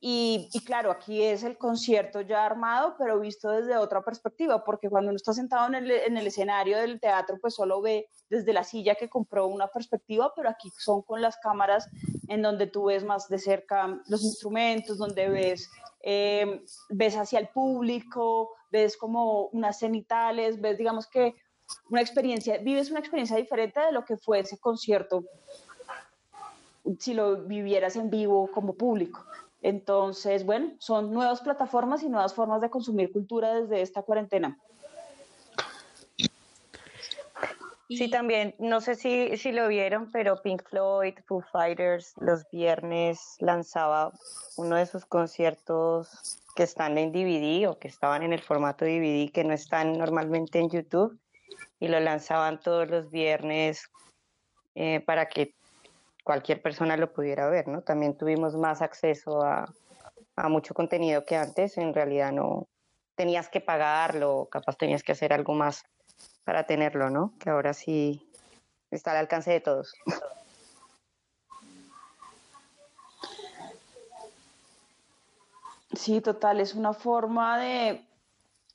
[0.00, 5.08] Y, claro, aquí es el concierto ya armado, pero visto desde otra perspectiva, porque cuando
[5.08, 8.64] uno está sentado en el, en el, escenario del teatro, pues solo ve desde la
[8.64, 11.88] silla que compró una perspectiva, pero aquí son con las cámaras
[12.28, 15.70] en donde tú ves más de cerca los instrumentos, donde ves,
[16.02, 21.34] eh, ves hacia el público, ves como unas cenitales, ves, digamos que
[21.88, 25.24] una experiencia, vives una experiencia diferente de lo que fue ese concierto
[26.98, 29.24] si lo vivieras en vivo como público.
[29.62, 34.58] Entonces, bueno, son nuevas plataformas y nuevas formas de consumir cultura desde esta cuarentena.
[37.88, 43.36] Sí, también, no sé si, si lo vieron, pero Pink Floyd, Foo Fighters, los viernes
[43.40, 44.12] lanzaba
[44.56, 49.30] uno de sus conciertos que están en DVD o que estaban en el formato DVD,
[49.30, 51.18] que no están normalmente en YouTube,
[51.78, 53.90] y lo lanzaban todos los viernes
[54.74, 55.54] eh, para que
[56.24, 57.82] cualquier persona lo pudiera ver, ¿no?
[57.82, 59.72] También tuvimos más acceso a,
[60.36, 62.66] a mucho contenido que antes, en realidad no
[63.14, 65.84] tenías que pagarlo, capaz tenías que hacer algo más
[66.44, 67.32] para tenerlo, ¿no?
[67.38, 68.26] Que ahora sí
[68.90, 69.94] está al alcance de todos.
[75.92, 78.04] Sí, total, es una forma de,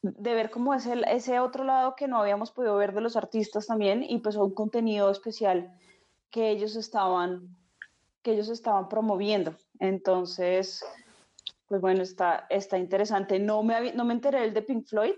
[0.02, 3.18] de ver cómo es el, ese otro lado que no habíamos podido ver de los
[3.18, 5.70] artistas también y pues un contenido especial
[6.32, 7.56] que ellos estaban
[8.22, 9.56] que ellos estaban promoviendo.
[9.80, 10.84] Entonces,
[11.68, 13.40] pues bueno, está, está interesante.
[13.40, 15.14] No me, no me enteré el de Pink Floyd,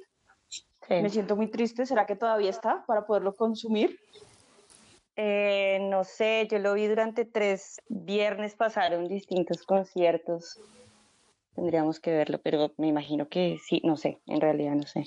[0.89, 1.85] me siento muy triste.
[1.85, 3.97] ¿Será que todavía está para poderlo consumir?
[5.15, 10.59] Eh, no sé, yo lo vi durante tres viernes, pasaron distintos conciertos.
[11.55, 15.05] Tendríamos que verlo, pero me imagino que sí, no sé, en realidad no sé.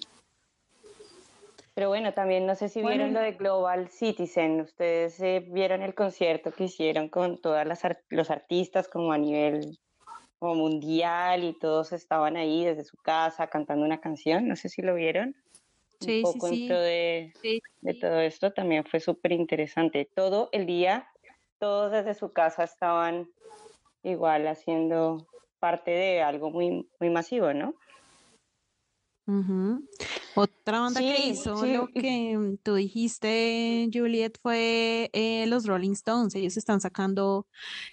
[1.74, 4.60] Pero bueno, también no sé si vieron lo de Global Citizen.
[4.60, 7.66] Ustedes eh, vieron el concierto que hicieron con todos
[8.10, 9.78] los artistas como a nivel
[10.38, 14.46] como mundial y todos estaban ahí desde su casa cantando una canción.
[14.46, 15.34] No sé si lo vieron
[16.06, 17.32] un poco sí, de,
[17.80, 20.08] de, todo esto también fue súper interesante.
[20.14, 21.08] Todo el día,
[21.58, 23.28] todos desde su casa estaban
[24.02, 25.26] igual haciendo
[25.58, 27.74] parte de algo muy, muy masivo, ¿no?
[30.36, 36.34] Otra banda que hizo lo que tú dijiste, Juliet, fue eh, los Rolling Stones.
[36.34, 37.46] Ellos están sacando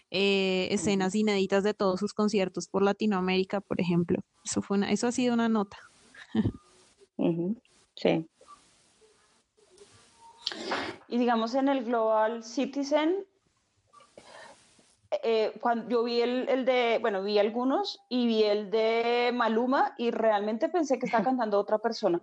[0.10, 4.20] eh, escenas inéditas de todos sus conciertos por Latinoamérica, por ejemplo.
[4.44, 5.78] Eso, fue una, eso ha sido una nota.
[7.96, 8.28] Sí.
[11.08, 13.26] Y digamos en el Global Citizen,
[15.24, 20.12] eh, cuando yo vi el, de, bueno, vi algunos y vi el de Maluma y
[20.12, 22.22] realmente pensé que estaba cantando otra persona.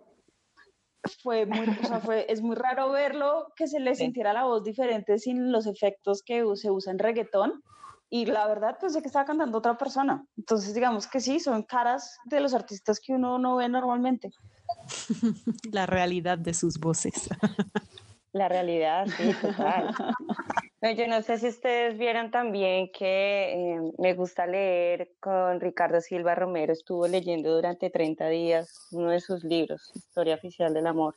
[1.22, 4.64] Fue muy, o sea, fue, es muy raro verlo, que se le sintiera la voz
[4.64, 7.62] diferente sin los efectos que se usa en reggaetón.
[8.11, 10.27] Y la verdad pensé que estaba cantando otra persona.
[10.37, 14.33] Entonces digamos que sí, son caras de los artistas que uno no ve normalmente.
[15.72, 17.29] La realidad de sus voces.
[18.32, 19.94] La realidad, sí, total.
[20.96, 26.34] yo no sé si ustedes vieron también que eh, me gusta leer con Ricardo Silva
[26.34, 26.72] Romero.
[26.72, 31.14] Estuvo leyendo durante 30 días uno de sus libros, Historia Oficial del Amor.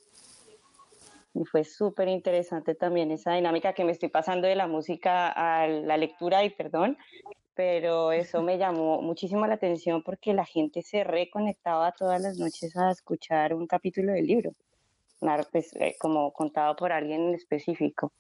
[1.34, 5.67] Y fue súper interesante también esa dinámica que me estoy pasando de la música a
[5.67, 6.97] la lectura, y perdón,
[7.56, 12.76] pero eso me llamó muchísimo la atención porque la gente se reconectaba todas las noches
[12.76, 14.54] a escuchar un capítulo del libro,
[15.52, 18.12] pues, eh, como contado por alguien en específico.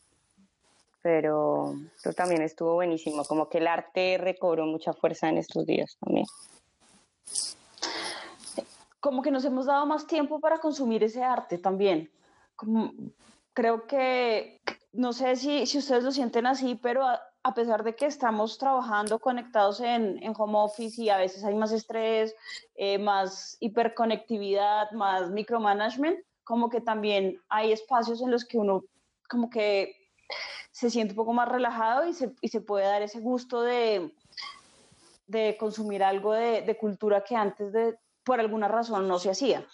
[1.01, 5.97] Pero eso también estuvo buenísimo, como que el arte recobró mucha fuerza en estos días
[5.99, 6.27] también.
[8.99, 12.11] Como que nos hemos dado más tiempo para consumir ese arte también.
[12.55, 12.93] Como,
[13.53, 14.61] creo que,
[14.93, 17.03] no sé si, si ustedes lo sienten así, pero
[17.43, 21.55] a pesar de que estamos trabajando conectados en, en home office y a veces hay
[21.55, 22.35] más estrés,
[22.75, 26.19] eh, más hiperconectividad, más micromanagement,
[26.51, 28.83] como que también hay espacios en los que uno
[29.29, 29.95] como que
[30.69, 34.13] se siente un poco más relajado y se, y se puede dar ese gusto de,
[35.27, 39.65] de consumir algo de, de, cultura que antes de, por alguna razón no se hacía.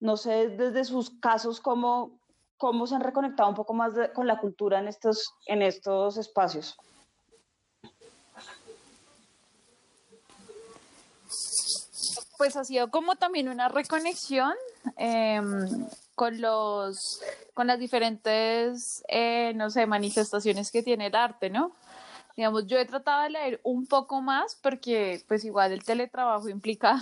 [0.00, 2.18] No sé desde sus casos cómo,
[2.56, 6.76] cómo se han reconectado un poco más con la cultura en estos, en estos espacios.
[12.42, 14.52] Pues ha sido como también una reconexión
[14.96, 17.22] em, con los
[17.54, 21.70] con las diferentes eh, no sé manifestaciones que tiene el arte, ¿no?
[22.36, 27.00] Digamos, yo he tratado de leer un poco más porque pues igual el teletrabajo implica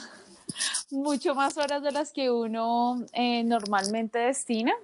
[0.90, 4.74] mucho más horas de las que uno eh, normalmente destina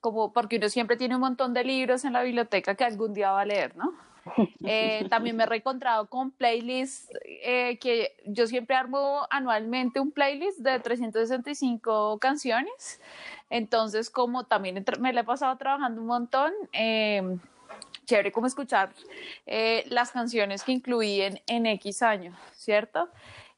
[0.00, 3.30] como porque uno siempre tiene un montón de libros en la biblioteca que algún día
[3.30, 3.94] va a leer, ¿no?
[4.66, 10.60] Eh, también me he reencontrado con playlists eh, que yo siempre armo anualmente un playlist
[10.60, 13.00] de 365 canciones.
[13.50, 17.36] Entonces, como también me la he pasado trabajando un montón, eh,
[18.06, 18.90] chévere como escuchar
[19.86, 23.08] las canciones que incluí en, en X años, ¿cierto?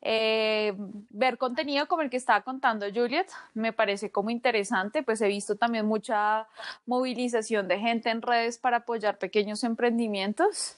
[0.09, 0.73] Eh,
[1.11, 5.57] ver contenido como el que estaba contando Juliet me parece como interesante, pues he visto
[5.57, 6.47] también mucha
[6.87, 10.77] movilización de gente en redes para apoyar pequeños emprendimientos.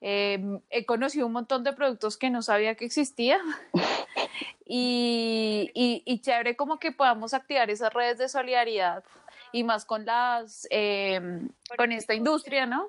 [0.00, 3.42] Eh, he conocido un montón de productos que no sabía que existían
[4.64, 9.04] y, y, y chévere como que podamos activar esas redes de solidaridad
[9.52, 12.88] y más con las, em, con esta industria, ¿no?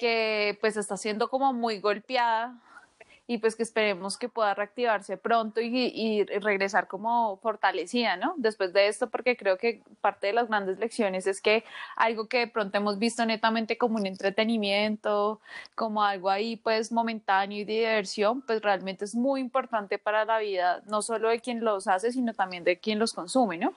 [0.00, 2.58] Que pues está siendo como muy golpeada
[3.30, 8.34] y pues que esperemos que pueda reactivarse pronto y, regresar como fortalecida, ¿no?
[8.36, 11.62] Después de esto, porque creo que parte de las grandes lecciones es que
[11.94, 15.40] algo que de pronto hemos visto netamente como un entretenimiento,
[15.76, 20.40] como algo ahí pues momentáneo y de diversión, pues realmente es muy importante para la
[20.40, 23.74] vida, no solo de quien los hace, sino también de quien los consume, ¿no?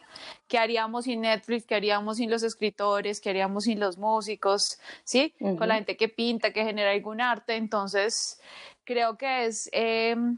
[0.48, 1.68] ¿Qué haríamos sin Netflix?
[1.68, 3.22] ¿Qué haríamos sin los escritores?
[3.22, 4.80] ¿Qué haríamos sin los músicos?
[5.04, 5.36] ¿Sí?
[5.40, 7.56] Con la gente que pinta, que genera algún arte.
[7.56, 8.42] Entonces,
[8.86, 10.38] creo que es em,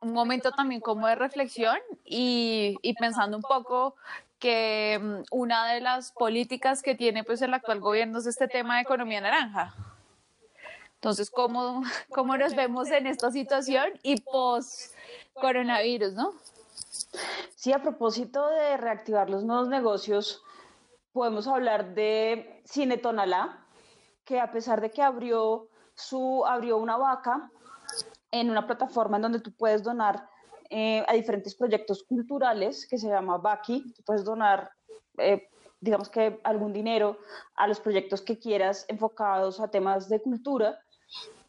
[0.00, 3.94] un momento también como de reflexión y, pensando un poco
[4.38, 8.76] que em, una de las políticas que tiene pues el actual gobierno es este tema
[8.76, 9.74] de economía naranja.
[10.94, 14.94] Entonces, ¿cómo, cómo nos vemos en esta situación y post
[15.34, 16.32] coronavirus, no?
[17.54, 20.42] Sí, a propósito de reactivar los nuevos negocios,
[21.12, 23.64] podemos hablar de Cine Tonalá,
[24.24, 27.50] que a pesar de que abrió su abrió una vaca
[28.30, 30.28] en una plataforma en donde tú puedes donar
[30.70, 33.92] eh, a diferentes proyectos culturales que se llama Baki.
[33.94, 34.70] Tú puedes donar,
[35.16, 35.48] eh,
[35.80, 37.18] digamos que algún dinero
[37.56, 40.78] a los proyectos que quieras enfocados a temas de cultura.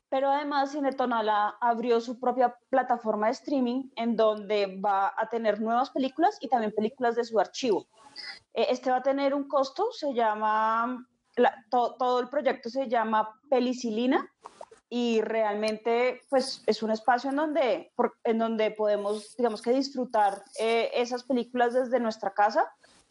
[0.09, 5.91] Pero además Cinetonala abrió su propia plataforma de streaming en donde va a tener nuevas
[5.91, 7.87] películas y también películas de su archivo.
[8.53, 11.05] Eh, este va a tener un costo, se llama,
[11.69, 14.27] todo el proyecto se llama Pelicilina
[14.89, 17.91] y realmente pues es un espacio en donde,
[18.23, 22.65] en donde podemos, digamos que disfrutar eh, esas películas desde nuestra casa,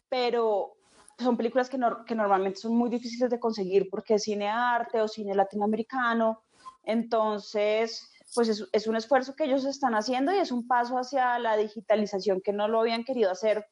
[0.09, 0.73] pero
[1.17, 5.07] son películas que, que normalmente son muy difíciles de conseguir porque es cine arte o
[5.07, 6.43] cine latinoamericano,
[6.83, 11.39] entonces pues es, es un esfuerzo que ellos están haciendo y es un paso hacia
[11.39, 13.65] la digitalización que no lo habían querido hacer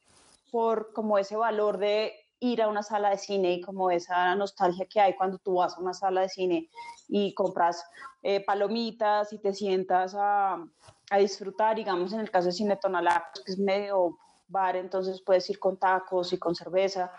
[0.50, 4.86] por como ese valor de ir a una sala de cine y como esa nostalgia
[4.86, 6.70] que hay cuando tú vas a una sala de cine
[7.08, 7.84] y compras
[8.22, 10.64] eh, palomitas y te sientas a,
[11.10, 15.22] a, disfrutar, digamos en el caso de Cine Tonalá, pues, que es medio bar, entonces
[15.22, 17.12] puedes ir con tacos y con cerveza.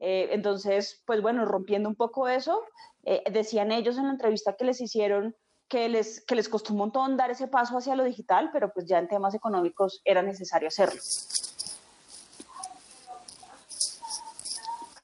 [0.00, 2.62] Eh, entonces, pues bueno, rompiendo un poco eso,
[3.04, 5.36] eh, decían ellos en la entrevista que les hicieron
[5.68, 8.86] que les, que les costó un montón dar ese paso hacia lo digital, pero pues
[8.86, 11.00] ya en temas económicos era necesario hacerlo.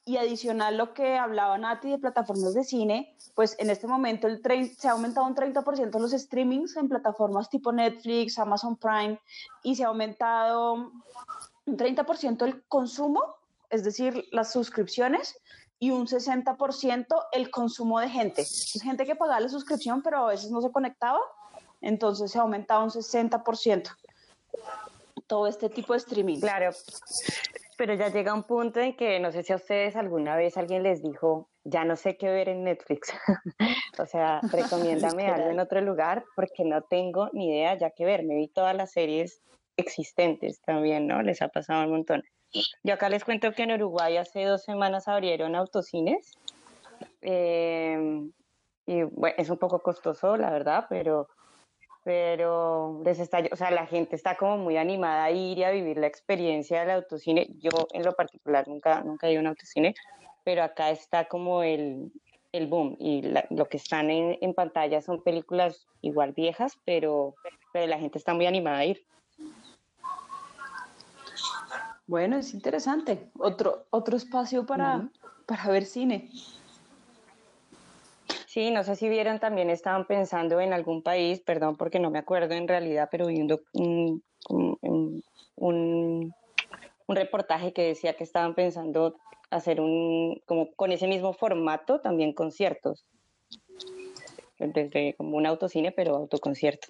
[0.09, 4.41] Y adicional lo que hablaba Nati de plataformas de cine, pues en este momento el
[4.75, 9.21] se ha aumentado un 30% los streamings en plataformas tipo Netflix, Amazon Prime,
[9.63, 13.23] y se ha aumentado un 30% el consumo,
[13.69, 15.39] es decir, las suscripciones,
[15.79, 18.41] y un 60% el consumo de gente.
[18.41, 21.21] Es gente que pagaba la suscripción, pero a veces no se conectaba,
[21.83, 23.95] entonces se ha aumentado un 60%
[25.27, 26.41] todo este tipo de streaming.
[26.41, 26.71] Claro,
[27.79, 30.83] pero ya llega un punto en que no sé si a ustedes alguna vez alguien
[30.83, 33.13] les dijo, ya no sé qué ver en Netflix.
[33.99, 38.25] o sea, recomiéndame algo en otro lugar porque no tengo ni idea ya qué ver.
[38.25, 39.41] Me vi todas las series
[39.77, 41.23] existentes también, ¿no?
[41.23, 42.25] Les ha pasado un montón.
[42.83, 46.37] Yo acá les cuento que en Uruguay hace dos semanas abrieron autocines.
[47.21, 48.33] Em,
[48.87, 51.29] y bueno, es un poco costoso, la verdad, pero
[52.09, 55.71] pero les está, o sea, la gente está como muy animada a ir y a
[55.71, 57.51] vivir la experiencia del autocine.
[57.59, 59.95] Yo en lo particular nunca, nunca he ido a un autocine,
[60.43, 62.11] pero acá está como el,
[62.53, 67.35] el boom y lo que están en, en, pantalla son películas igual viejas, pero,
[67.75, 69.05] pero la gente está muy animada a ir.
[72.07, 73.29] Bueno, es interesante.
[73.39, 75.11] Otro, otro espacio para,
[75.45, 76.31] para ver cine.
[78.59, 82.19] Sí, no sé si vieron, también estaban pensando en algún país, perdón porque no me
[82.19, 84.21] acuerdo en realidad, pero vi un,
[85.55, 86.35] un,
[87.07, 89.15] reportaje que decía que estaban pensando
[89.51, 93.07] hacer un, como con ese mismo formato, también conciertos.
[94.59, 96.89] Desde como un autocine, pero autoconcierto.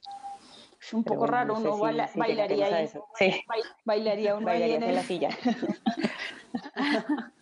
[0.81, 2.89] Es un poco raro, uno bailaría ahí.
[3.19, 3.45] Sí.
[3.85, 5.29] Bailaría uno ahí en, la silla.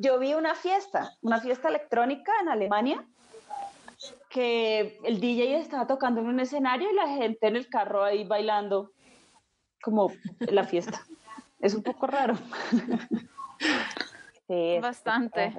[0.00, 3.06] Yo vi una fiesta, una fiesta electrónica en Alemania
[4.38, 8.22] que el DJ estaba tocando en un escenario y la gente en el carro ahí
[8.22, 8.92] bailando
[9.82, 11.04] como la fiesta.
[11.58, 12.34] Es un poco raro.
[14.46, 15.52] Sí, bastante.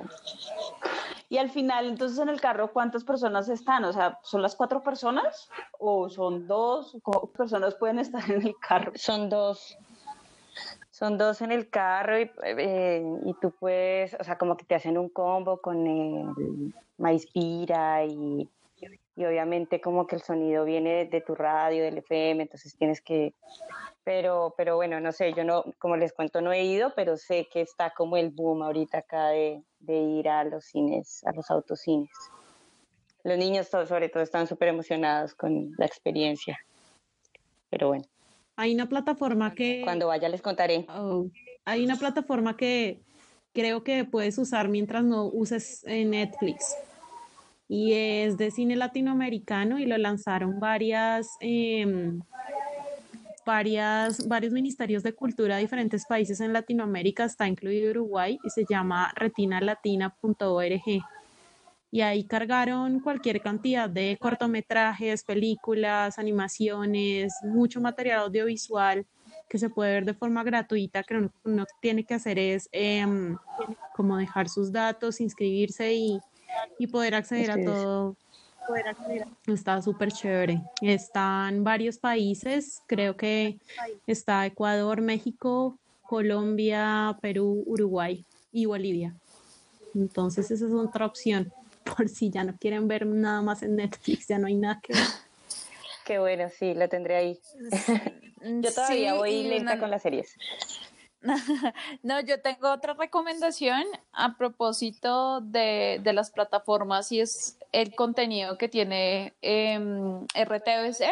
[1.29, 3.85] Y al final, entonces en el carro, ¿cuántas personas están?
[3.85, 6.97] O sea, ¿son las cuatro personas o son dos?
[7.03, 8.91] ¿Cuántas personas pueden estar en el carro?
[8.95, 9.77] Son dos.
[10.89, 14.73] Son dos en el carro y, eh, y tú puedes, o sea, como que te
[14.73, 18.49] hacen un combo con el maíz pira y
[19.19, 23.33] y obviamente como que el sonido viene de, tu radio, del FM, entonces tienes que,
[24.05, 27.49] pero, pero bueno, no sé, yo no, como les cuento, no he ido, pero sé
[27.51, 31.51] que está como el boom ahorita acá de, de ir a los cines, a los
[31.51, 32.09] autocines.
[33.25, 36.57] Los niños sobre todo están súper emocionados con la experiencia,
[37.69, 38.05] pero bueno.
[38.55, 39.81] Hay una plataforma que...
[39.83, 40.85] Cuando vaya les contaré.
[40.87, 41.25] Oh,
[41.65, 43.01] hay una plataforma que
[43.51, 46.77] creo que puedes usar mientras no uses eh, Netflix
[47.69, 52.19] y es de cine latinoamericano y lo lanzaron varias, em,
[53.45, 58.65] varias, varios ministerios de cultura de diferentes países en Latinoamérica, está incluido Uruguay y se
[58.67, 60.81] llama retinalatina.org.
[61.91, 69.05] Y ahí cargaron cualquier cantidad de cortometrajes, películas, animaciones, mucho material audiovisual
[69.47, 73.37] que se puede ver de forma gratuita, que uno tiene que hacer es em,
[73.95, 76.19] como dejar sus datos, inscribirse y,
[76.77, 78.15] y poder acceder a todo.
[79.47, 80.61] Está súper chévere.
[80.81, 83.57] Están varios países, creo que
[84.05, 89.15] está Ecuador, México, Colombia, Perú, Uruguay y Bolivia.
[89.95, 91.51] Entonces esa es otra opción,
[91.95, 94.93] por si ya no quieren ver nada más en Netflix, ya no hay nada que
[94.93, 95.03] ver.
[96.05, 97.39] Qué bueno, sí, lo tendré ahí.
[98.41, 100.35] Yo todavía voy lenta con las series.
[102.03, 108.69] no, yo tengo otra recomendación a propósito de, las plataformas y es el contenido que
[108.69, 109.79] tiene eh,
[110.33, 111.03] RTBC.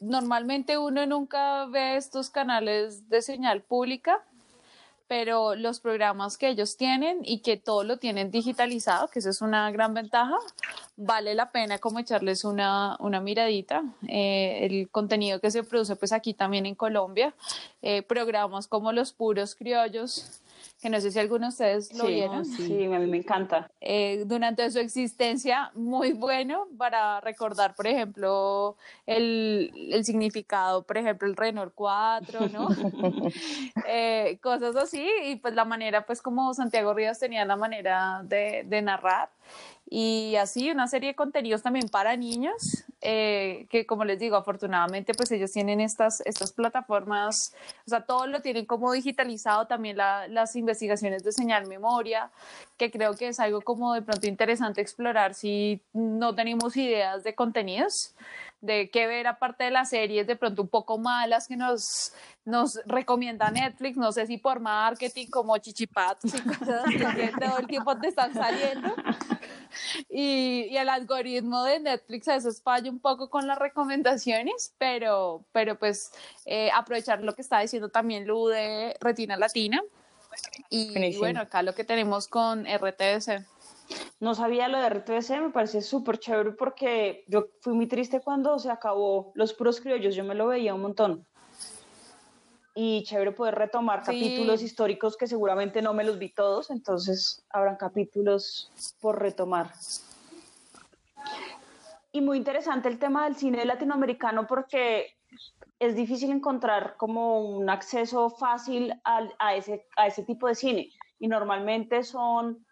[0.00, 4.24] Normalmente uno nunca ve estos canales de señal pública,
[5.08, 9.40] pero los programas que ellos tienen y que todo lo tienen digitalizado, que eso es
[9.40, 10.36] una gran ventaja,
[10.96, 13.82] vale la pena como echarles una, una miradita.
[14.06, 17.34] Eh, el contenido que se produce pues aquí también en Colombia,
[17.80, 20.42] eh, programas como Los Puros Criollos,
[20.80, 22.44] que no sé si algunos de ustedes lo vieron.
[22.44, 23.70] Sí, a mí me encanta.
[23.80, 28.76] Eh, durante su existencia, muy bueno para recordar, por ejemplo,
[29.06, 32.68] el, el significado, por ejemplo, el Renault 4, ¿no?
[33.90, 38.64] Eh, cosas así, y pues la manera, pues como Santiago Ríos tenía la manera de,
[38.66, 39.30] de narrar
[39.90, 45.14] y así una serie de contenidos también para niños eh, que como les digo afortunadamente
[45.14, 47.54] pues ellos tienen estas estas plataformas
[47.86, 52.30] o sea todo lo tienen como digitalizado también las investigaciones de señal memoria
[52.76, 57.34] que creo que es algo como de pronto interesante explorar si no tenemos ideas de
[57.34, 58.14] contenidos
[58.60, 62.12] de qué ver aparte de las series de pronto un poco malas que nos,
[62.44, 67.66] nos recomienda Netflix, no sé si por marketing como chichipatos y cosas que todo el
[67.66, 68.94] tiempo te están saliendo.
[70.10, 75.44] Y, y, el algoritmo de Netflix a veces falla un poco con las recomendaciones, pero,
[75.52, 76.12] pero pues
[76.46, 79.82] eh, aprovechar lo que está diciendo también Lu de Retina Latina.
[80.70, 83.44] Y, bueno, acá lo que tenemos con RTS.
[84.20, 88.58] No sabía lo de RTBC, me parece súper chévere porque yo fui muy triste cuando
[88.58, 91.26] se acabó Los Puros Criollos, yo me lo veía un montón.
[92.80, 97.74] Y chévere poder retomar capítulos históricos que seguramente no me los vi todos, entonces habrán
[97.74, 98.70] capítulos
[99.00, 99.72] por retomar.
[102.12, 105.16] Y muy interesante el tema del cine latinoamericano porque
[105.80, 111.26] es difícil encontrar como un acceso fácil a, ese, a ese tipo de cine y
[111.26, 112.64] normalmente son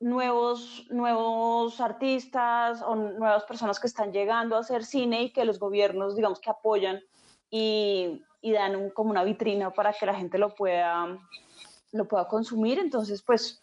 [0.00, 5.58] nuevos, nuevos artistas o nuevas personas que están llegando a hacer cine y que los
[5.58, 7.02] gobiernos, digamos, que apoyan
[7.50, 11.18] y, y dan como una vitrina para que la gente lo pueda,
[11.92, 12.78] lo pueda consumir.
[12.78, 13.58] Entonces, pues,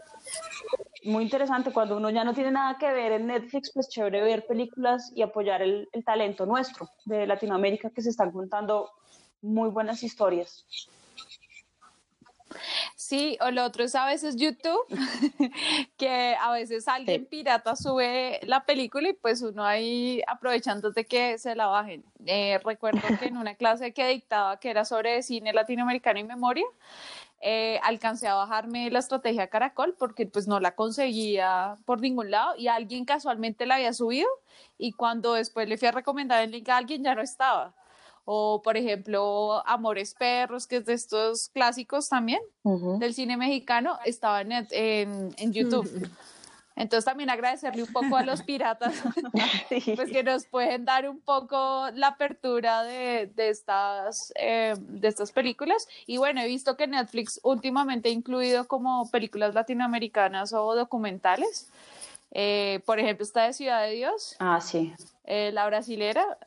[1.04, 1.72] muy interesante.
[1.72, 5.22] Cuando uno ya no tiene nada que ver en Netflix, pues chévere ver películas y
[5.22, 8.90] apoyar el, el talento nuestro de Latinoamérica que se están contando
[9.44, 10.66] muy buenas historias.
[13.12, 14.86] Sí, o lo otro es a veces YouTube,
[15.98, 21.38] que a veces alguien pirata sube la película y pues uno ahí aprovechando de que
[21.38, 22.06] se la bajen.
[22.26, 26.66] Eh, recuerdo que en una clase que dictaba que era sobre cine latinoamericano y memoria,
[27.42, 32.56] eh, alcancé a bajarme la estrategia Caracol porque pues no la conseguía por ningún lado
[32.56, 34.30] y alguien casualmente la había subido
[34.78, 37.74] y cuando después le fui a recomendar el link a alguien ya no estaba
[38.34, 44.40] o por ejemplo Amores Perros, que es de estos clásicos también del cine mexicano, estaba
[44.40, 46.10] en, en, YouTube.
[46.78, 48.96] Entonces también agradecerle un poco a los piratas,
[49.70, 55.34] pues que nos pueden dar un poco la apertura de, de estas, eh, de estas
[55.34, 55.90] películas.
[56.08, 61.70] Y bueno, he visto que Netflix últimamente ha incluido como películas latinoamericanas o documentales.
[62.32, 64.38] Eh, por ejemplo, está de Ciudad de Dios.
[64.40, 64.94] Ah, sí.
[65.26, 66.38] Eh, la brasilera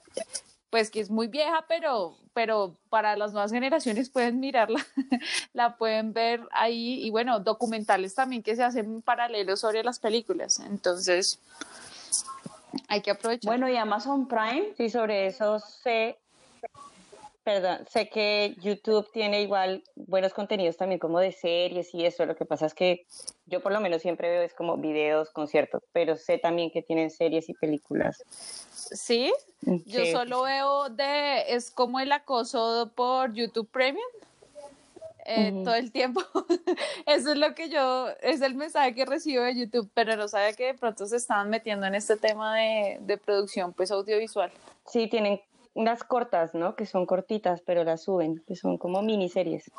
[0.74, 4.84] pues que es muy vieja, pero, pero para las nuevas generaciones pueden mirarla,
[5.52, 10.58] la pueden ver ahí y bueno, documentales también que se hacen paralelos sobre las películas.
[10.58, 11.38] Entonces,
[12.88, 13.48] hay que aprovechar.
[13.48, 14.74] Bueno, y Amazon Prime.
[14.76, 16.18] Sí, sobre eso sé,
[17.44, 22.24] perdón, sé que YouTube tiene igual buenos contenidos también como de series y eso.
[22.24, 23.06] Lo que pasa es que
[23.46, 27.10] yo por lo menos siempre veo es como videos, conciertos, pero sé también que tienen
[27.10, 28.16] series y películas.
[28.72, 34.04] Sí, yo solo veo de, es como el acoso por YouTube Premium.
[35.26, 36.20] eh, todo el tiempo.
[37.06, 40.52] Eso es lo que yo, es el mensaje que recibo de YouTube, pero no sabía
[40.54, 44.50] que de pronto se estaban metiendo en este tema de, de producción pues audiovisual.
[44.86, 45.40] Sí, tienen
[45.74, 46.76] unas cortas, ¿no?
[46.76, 49.70] Que son cortitas, pero las suben, que son como miniseries.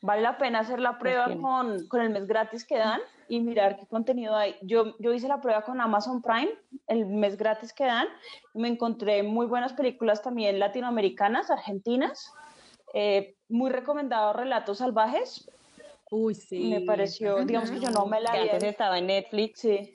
[0.00, 3.78] Vale la pena hacer la prueba con, con el mes gratis que dan y mirar
[3.78, 4.56] qué contenido hay.
[4.62, 6.50] Yo, yo hice la prueba con Amazon Prime,
[6.86, 8.06] el mes gratis que dan,
[8.54, 12.32] y me encontré muy buenas películas también latinoamericanas, argentinas.
[12.94, 15.50] Eh, muy recomendado Relatos Salvajes.
[16.10, 16.70] Uy, sí.
[16.70, 18.48] me pareció, digamos que yo no me la vi.
[18.48, 19.92] antes estaba en Netflix, Sí,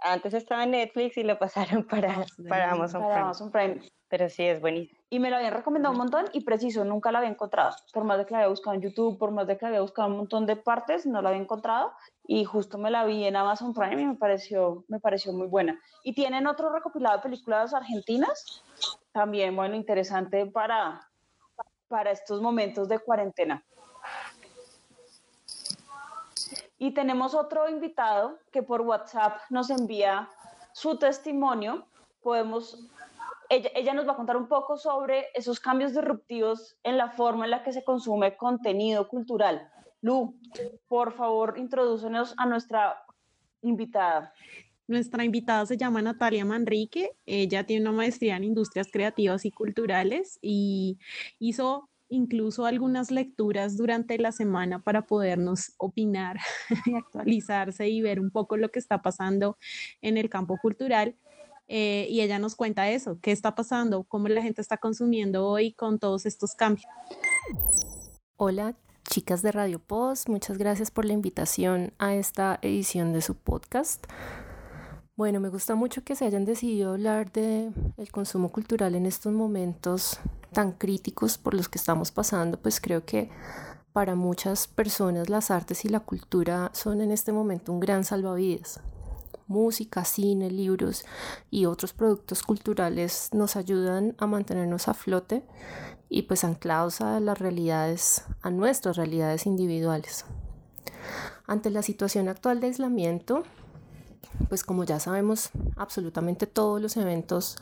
[0.00, 3.24] antes estaba en Netflix y lo pasaron para, para Amazon para Prime.
[3.24, 3.80] Amazon Prime.
[4.08, 5.00] Pero sí, es buenísimo.
[5.10, 7.74] Y me la habían recomendado un montón y preciso, nunca la había encontrado.
[7.92, 10.08] Por más de que la había buscado en YouTube, por más de que había buscado
[10.08, 11.92] un montón de partes, no la había encontrado.
[12.24, 15.80] Y justo me la vi en Amazon Prime y me pareció, me pareció muy buena.
[16.04, 18.62] Y tienen otro recopilado de películas argentinas,
[19.12, 21.00] también, bueno, interesante para,
[21.88, 23.64] para estos momentos de cuarentena.
[26.78, 30.28] Y tenemos otro invitado que por WhatsApp nos envía
[30.72, 31.86] su testimonio.
[32.22, 32.90] Podemos
[33.48, 37.44] ella, ella, nos va a contar un poco sobre esos cambios disruptivos en la forma
[37.44, 39.70] en la que se consume contenido cultural.
[40.02, 40.38] Lu,
[40.88, 43.04] por favor, introdúcenos a nuestra
[43.62, 44.32] invitada.
[44.88, 47.10] Nuestra invitada se llama Natalia Manrique.
[47.26, 50.98] Ella tiene una maestría en industrias creativas y culturales y
[51.40, 56.38] hizo incluso algunas lecturas durante la semana para podernos opinar
[56.86, 59.58] y actualizarse y ver un poco lo que está pasando
[60.02, 61.16] en el campo cultural.
[61.68, 65.72] Eh, y ella nos cuenta eso, qué está pasando, cómo la gente está consumiendo hoy
[65.72, 66.86] con todos estos cambios.
[68.36, 68.76] Hola,
[69.08, 74.06] chicas de Radio Post, muchas gracias por la invitación a esta edición de su podcast.
[75.16, 79.32] Bueno, me gusta mucho que se hayan decidido hablar de el consumo cultural en estos
[79.32, 80.18] momentos
[80.52, 83.30] tan críticos por los que estamos pasando, pues creo que
[83.94, 88.80] para muchas personas las artes y la cultura son en este momento un gran salvavidas
[89.46, 91.04] música, cine, libros
[91.50, 95.44] y otros productos culturales nos ayudan a mantenernos a flote
[96.08, 100.24] y pues anclados a las realidades, a nuestras realidades individuales.
[101.46, 103.44] Ante la situación actual de aislamiento,
[104.48, 107.56] pues como ya sabemos, absolutamente todos los eventos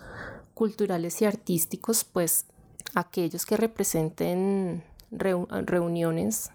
[0.55, 2.47] culturales y artísticos, pues
[2.95, 6.51] aquellos que representen reuniones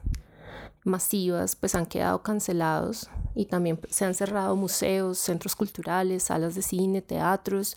[0.84, 6.62] masivas pues han quedado cancelados y también se han cerrado museos, centros culturales, salas de
[6.62, 7.76] cine, teatros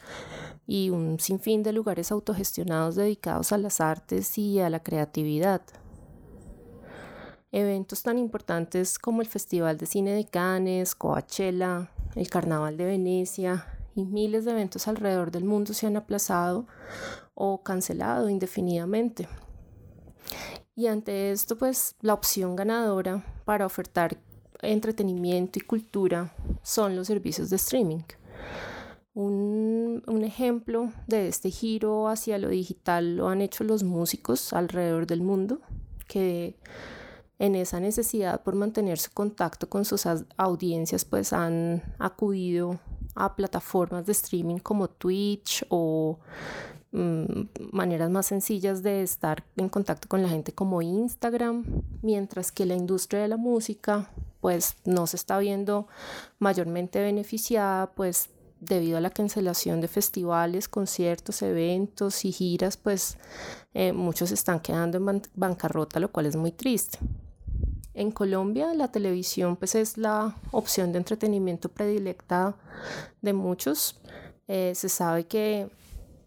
[0.66, 5.62] y un sinfín de lugares autogestionados dedicados a las artes y a la creatividad.
[7.50, 13.66] Eventos tan importantes como el Festival de Cine de Cannes, Coachella, el Carnaval de Venecia
[13.94, 16.66] y miles de eventos alrededor del mundo se han aplazado
[17.34, 19.28] o cancelado indefinidamente.
[20.74, 24.18] Y ante esto, pues la opción ganadora para ofertar
[24.62, 28.02] entretenimiento y cultura son los servicios de streaming.
[29.14, 35.06] Un, un, ejemplo de este giro hacia lo digital lo han hecho los músicos alrededor
[35.06, 35.60] del mundo,
[36.08, 36.56] que
[37.42, 42.78] en esa necesidad por mantener su contacto con sus audiencias, pues han acudido
[43.16, 46.20] a plataformas de streaming como Twitch o
[46.92, 51.64] maneras más sencillas de estar en contacto con la gente como Instagram,
[52.00, 54.08] mientras que la industria de la música
[54.40, 55.88] pues no se está viendo
[56.38, 58.30] mayormente beneficiada pues
[58.60, 63.18] debido a la cancelación de festivales, conciertos, eventos y giras pues
[63.74, 67.00] eh, muchos están quedando en ban bancarrota lo cual es muy triste.
[67.94, 72.56] En Colombia la televisión pues es la opción de entretenimiento predilecta
[73.20, 74.00] de muchos.
[74.48, 75.70] Eh, se sabe que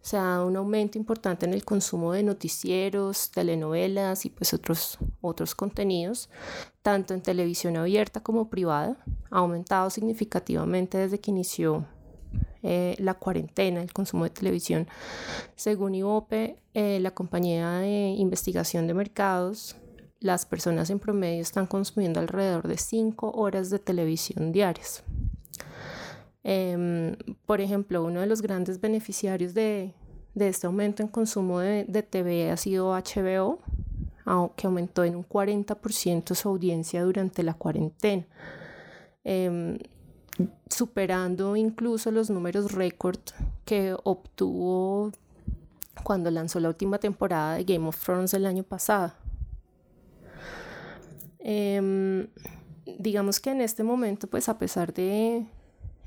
[0.01, 4.99] se ha dado un aumento importante en el consumo de noticieros, telenovelas y pues otros,
[5.20, 6.30] otros contenidos,
[6.84, 9.03] tanto en televisión abierta como privada.
[9.32, 11.88] Ha aumentado significativamente desde que inició
[12.61, 14.88] eh, la cuarentena, el consumo de televisión.
[15.55, 19.76] Según IVOPE, eh, la compañía de investigación de mercados,
[20.20, 25.03] las personas en promedio están consumiendo alrededor de 5 horas de televisión diarias.
[26.43, 29.93] Eh, por ejemplo, uno de los grandes beneficiarios de,
[30.36, 33.59] este aumento en consumo de, de TV ha sido HBO,
[34.55, 38.26] que aumentó en un 40% su audiencia durante la cuarentena,
[39.24, 39.78] em,
[40.70, 43.20] superando incluso los números récord
[43.66, 45.11] que obtuvo
[46.03, 49.13] cuando lanzó la última temporada de Game of Thrones el año pasado.
[51.48, 52.28] Em,
[52.98, 55.46] digamos que en este momento, pues a pesar de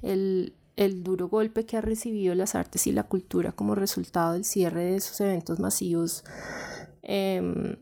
[0.02, 4.44] el, el duro golpe que ha recibido las artes y la cultura como resultado del
[4.44, 6.24] cierre de esos eventos masivos,
[7.02, 7.76] em,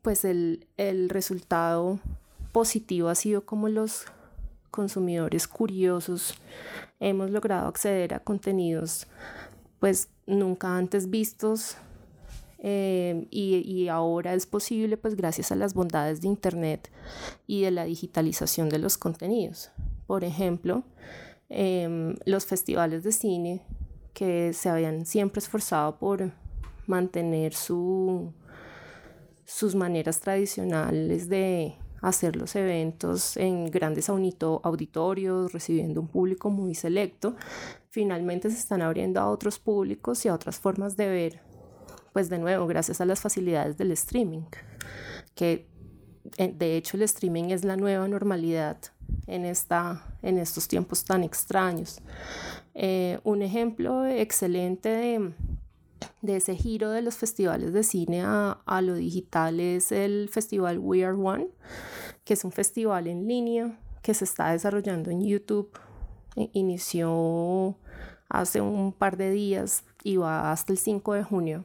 [0.00, 1.98] pues el, el resultado
[2.52, 4.04] positivo ha sido como los
[4.70, 6.34] consumidores curiosos
[7.00, 9.08] hemos logrado acceder a contenidos
[9.80, 11.76] pues nunca antes vistos
[12.62, 16.90] eh, y, y, ahora es posible pues gracias a las bondades de internet
[17.46, 19.70] y de la digitalización de los contenidos.
[20.06, 20.84] Por ejemplo
[21.48, 23.62] em, los festivales de cine
[24.12, 26.32] que se habían siempre esforzado por
[26.86, 28.34] mantener su
[29.46, 37.34] sus maneras tradicionales de hacer los eventos en grandes auditorios, recibiendo un público muy selecto,
[37.90, 41.40] finalmente se están abriendo a otros públicos y a otras formas de ver,
[42.12, 44.42] pues de nuevo, gracias a las facilidades del streaming,
[45.34, 45.68] que
[46.36, 48.78] eh, de hecho el streaming es la nueva normalidad
[49.26, 52.00] en, esta, en estos tiempos tan extraños.
[52.74, 55.32] Eh, un ejemplo excelente
[56.22, 60.78] de ese giro de los festivales de cine a, a, lo digital es el festival
[60.78, 61.48] We Are One,
[62.24, 65.70] que es un festival en línea que se está desarrollando en YouTube.
[66.36, 67.76] E, inició
[68.28, 71.64] hace un par de días y va hasta el 5 de junio.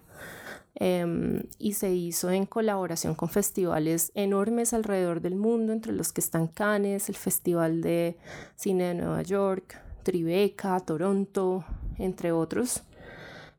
[0.77, 6.19] Um, y se hizo en colaboración con festivales enormes alrededor del mundo, entre los que
[6.19, 8.17] están Cannes, el Festival de
[8.57, 11.63] Cine de Nueva York, Tribeca, Toronto,
[11.97, 12.83] entre otros.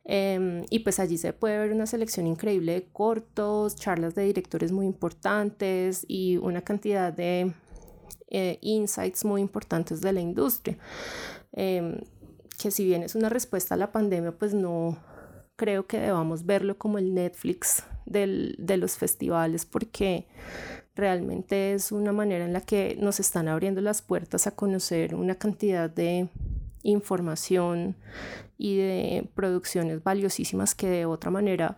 [0.04, 4.70] Em, y pues allí se puede ver una selección increíble de cortos, charlas de directores
[4.70, 7.54] muy importantes y una cantidad de
[8.28, 10.76] eh, insights muy importantes de la industria.
[11.52, 11.98] Em,
[12.58, 14.98] que si bien es una respuesta a la pandemia, pues no
[15.56, 20.26] creo que debamos verlo como el Netflix del, de los festivales porque
[20.94, 25.34] realmente es una manera en la que nos están abriendo las puertas a conocer una
[25.34, 26.28] cantidad de
[26.82, 27.96] información
[28.58, 31.76] y de producciones valiosísimas que de otra manera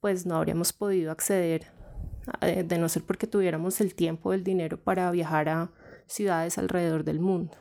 [0.00, 1.66] pues no habríamos podido acceder
[2.42, 5.70] eh, de no ser porque tuviéramos el tiempo, el dinero para viajar a
[6.06, 7.56] ciudades alrededor del mundo.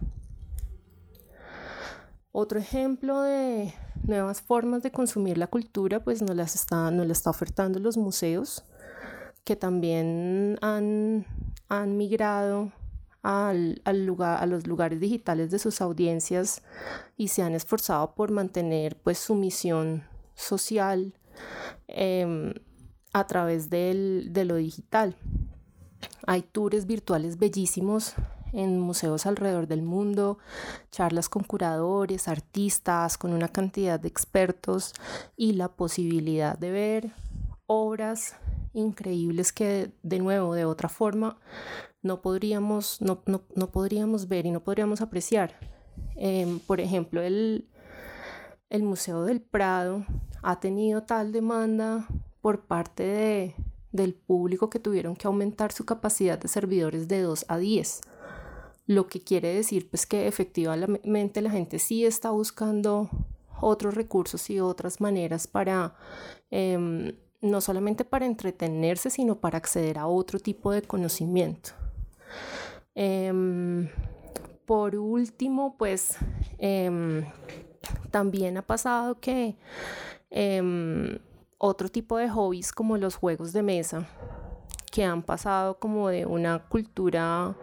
[2.31, 3.73] Otro ejemplo de
[4.03, 7.97] nuevas formas de consumir la cultura, pues nos las está, nos la está ofertando los
[7.97, 8.63] museos,
[9.43, 11.25] que también han,
[11.69, 12.71] han migrado
[13.23, 16.61] al, lugar, a los lugares digitales de sus audiencias
[17.17, 20.03] y se han esforzado por mantener pues su misión
[20.35, 21.13] social
[21.87, 22.53] em,
[23.11, 25.15] a través del, de lo digital.
[26.27, 28.13] Hay tours virtuales bellísimos
[28.53, 30.37] en museos alrededor del mundo,
[30.91, 34.93] charlas con curadores, artistas, con una cantidad de expertos
[35.35, 37.11] y la posibilidad de ver
[37.67, 38.35] obras
[38.73, 41.37] increíbles que de nuevo de otra forma
[42.01, 45.59] no podríamos, no, no, no podríamos ver y no podríamos apreciar.
[46.15, 47.67] Em, por ejemplo, el,
[48.69, 50.05] el Museo del Prado
[50.41, 52.07] ha tenido tal demanda
[52.41, 53.55] por parte de,
[53.91, 58.01] del público que tuvieron que aumentar su capacidad de servidores de 2 a 10.
[58.89, 63.07] Lo que quiere decir pues que efectivamente la gente sí está buscando
[63.61, 65.93] otros recursos y otras maneras para
[66.49, 71.69] em, no solamente para entretenerse, sino para acceder a otro tipo de conocimiento.
[72.95, 73.89] Em,
[74.65, 76.17] por último, pues
[76.57, 77.25] em,
[78.09, 79.55] también ha pasado que
[81.59, 84.09] otro tipo de hobbies como los juegos de mesa,
[84.91, 87.55] que han pasado como de una cultura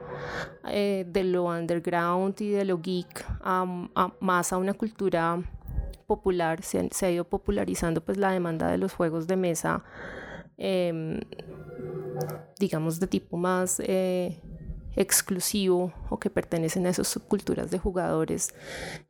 [0.68, 5.42] eh, de lo underground y de lo geek a, más a una cultura
[6.06, 9.82] popular, se, ha ido popularizando pues la demanda de los juegos de mesa,
[12.58, 14.40] digamos de tipo más eh,
[14.96, 18.54] exclusivo o que pertenecen a esas subculturas de jugadores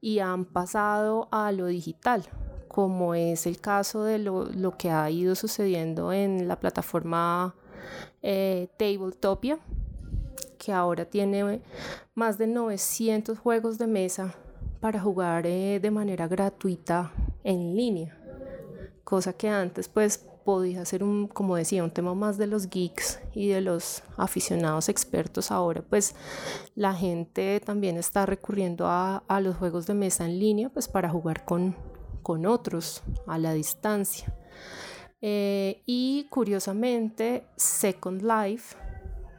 [0.00, 2.24] y han pasado a lo digital,
[2.68, 7.54] como es el caso de lo, lo que ha ido sucediendo en la plataforma
[8.22, 9.58] eh, Tabletopia,
[10.58, 11.60] que ahora tiene
[12.14, 14.34] más de 900 juegos de mesa
[14.80, 17.12] para jugar eh, de manera gratuita
[17.44, 18.16] en línea,
[19.04, 23.18] cosa que antes pues podía ser un, como decía, un tema más de los geeks
[23.34, 25.50] y de los aficionados expertos.
[25.50, 26.14] Ahora, pues
[26.76, 31.10] la gente también está recurriendo a, a los juegos de mesa en línea, pues para
[31.10, 31.74] jugar con,
[32.22, 34.32] con otros a la distancia.
[35.28, 38.76] Eh, y curiosamente, Second Life,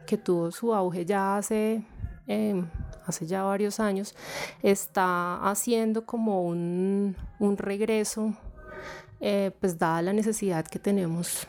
[0.05, 1.81] que tuvo su auge ya hace,
[2.27, 2.67] em,
[3.21, 4.13] ya varios años,
[4.61, 8.33] está haciendo como un, un regreso,
[9.21, 11.47] eh, pues dada la necesidad que tenemos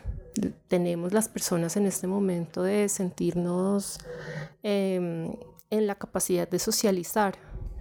[0.69, 3.99] tenemos las personas en este momento de sentirnos
[4.63, 5.33] em,
[5.69, 7.35] en la capacidad de socializar.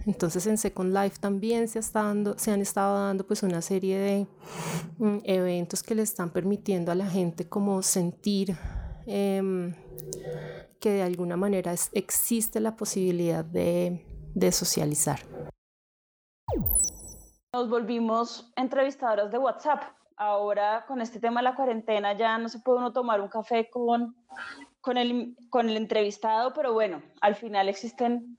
[0.06, 3.98] Entonces en Second Life también se, está dando, se han estado dando pues una serie
[3.98, 4.26] de
[4.98, 8.56] mm, eventos que le están permitiendo a la gente como sentir
[9.06, 9.74] em,
[10.80, 15.20] que de alguna manera existe la posibilidad de, de socializar.
[17.52, 19.82] Nos volvimos entrevistadoras de WhatsApp
[20.18, 23.70] ahora con este tema de la cuarentena ya no se puede uno tomar un café
[23.70, 24.16] con,
[24.80, 28.36] con, el, con el entrevistado, pero bueno, al final existen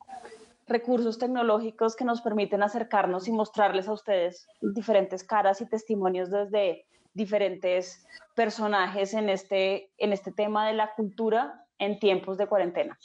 [0.69, 6.85] recursos tecnológicos que nos permiten acercarnos y mostrarles a ustedes diferentes caras y testimonios desde
[7.13, 8.05] diferentes
[8.35, 12.97] personajes en este, en este tema de la cultura en tiempos de cuarentena.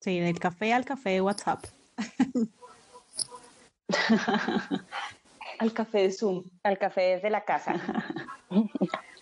[0.00, 1.64] Sí, del café al café de WhatsApp.
[5.58, 6.42] Al café de Zoom.
[6.64, 7.74] Al café desde la casa.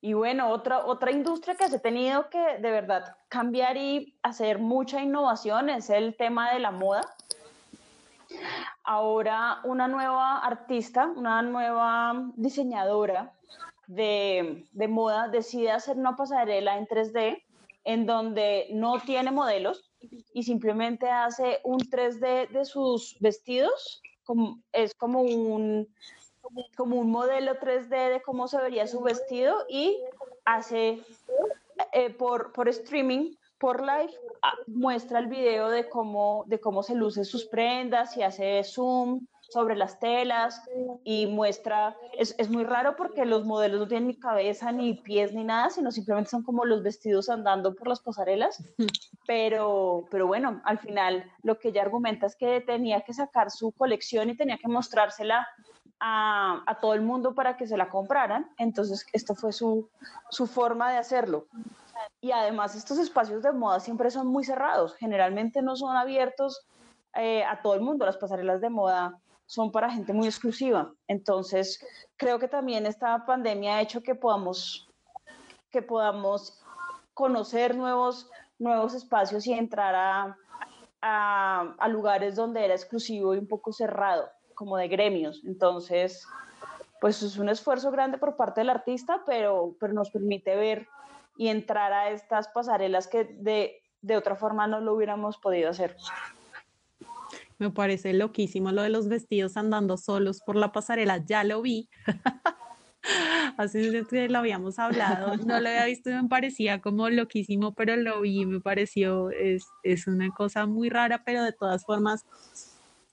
[0.00, 4.58] y bueno, otra, otra industria que se ha tenido que de verdad cambiar y hacer
[4.58, 7.02] mucha innovación es el tema de la moda.
[8.82, 13.32] Ahora una nueva artista, una nueva diseñadora
[13.86, 17.42] de, de moda decide hacer una pasarela en 3D
[17.84, 19.90] en donde no tiene modelos
[20.32, 24.00] y simplemente hace un 3D de sus vestidos
[24.72, 25.88] es como un,
[26.76, 29.98] como un modelo 3D de cómo se vería su vestido y
[30.44, 31.02] hace
[31.92, 36.94] eh, por, por streaming, por live, ah, muestra el video de cómo, de cómo se
[36.94, 40.62] lucen sus prendas y hace zoom sobre las telas
[41.04, 45.34] y muestra, es, es, muy raro porque los modelos no tienen ni cabeza, ni pies,
[45.34, 48.62] ni nada, sino simplemente son como los vestidos andando por las pasarelas,
[49.26, 53.72] pero, pero bueno, al final lo que ella argumenta es que tenía que sacar su
[53.72, 55.46] colección y tenía que mostrársela
[56.00, 58.50] a, todo el mundo para que se la compraran.
[58.58, 59.88] Entonces, esto fue su,
[60.30, 61.46] su, forma de hacerlo.
[62.20, 66.66] Y además, estos espacios de moda siempre son muy cerrados, generalmente no son abiertos
[67.14, 68.06] eh, a todo el mundo.
[68.06, 70.92] Las pasarelas de moda son para gente muy exclusiva.
[71.06, 71.84] Entonces,
[72.16, 74.88] creo que también esta pandemia ha hecho que podamos,
[75.70, 76.58] que podamos
[77.12, 80.36] conocer nuevos, nuevos espacios y entrar a,
[81.02, 84.30] a lugares donde era exclusivo y un poco cerrado,
[84.60, 85.40] como de gremios.
[85.46, 86.28] Entonces,
[87.00, 90.86] pues es un esfuerzo grande por parte del artista, pero, pero nos permite ver
[91.38, 95.96] y entrar a estas pasarelas que de, de otra forma no lo hubiéramos podido hacer.
[97.56, 101.24] Me parece loquísimo lo de los vestidos andando solos por la pasarela.
[101.24, 101.88] Ya lo vi.
[103.56, 105.36] Así que lo habíamos hablado.
[105.38, 109.64] No lo había visto y me parecía como loquísimo, pero lo vi me pareció, es,
[109.84, 112.26] es una cosa muy rara, pero de todas formas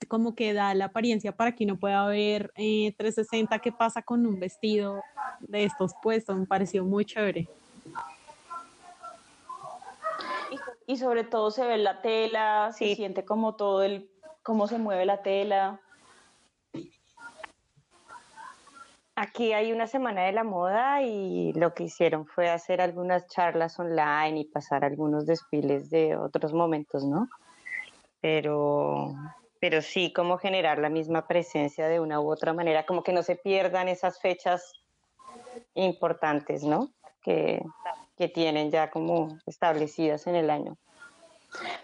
[0.08, 4.26] como que da la apariencia para que uno pueda ver eh, 360 qué pasa con
[4.26, 5.02] un vestido
[5.40, 6.36] de estos puestos.
[6.36, 7.48] Me pareció muy chévere.
[10.86, 14.10] Y sobre todo se ve la tela, se siente como todo el
[14.42, 15.78] cómo se mueve la tela.
[19.14, 23.78] Aquí hay una semana de la moda y lo que hicieron fue hacer algunas charlas
[23.78, 27.28] online y pasar algunos desfiles de otros momentos, ¿no?
[28.22, 29.12] Pero,
[29.60, 33.22] pero sí, como generar la misma presencia de una u otra manera, como que no
[33.22, 34.72] se pierdan esas fechas
[35.74, 36.92] importantes, ¿no?
[37.22, 37.62] Que,
[38.16, 40.76] que tienen ya como establecidas en el año.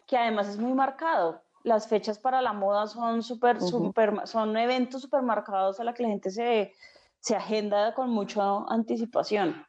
[0.06, 5.22] Que además es muy marcado, las fechas para la moda son súper, son eventos súper
[5.22, 6.72] marcados a la que la gente se,
[7.20, 9.66] se agenda con mucha anticipación.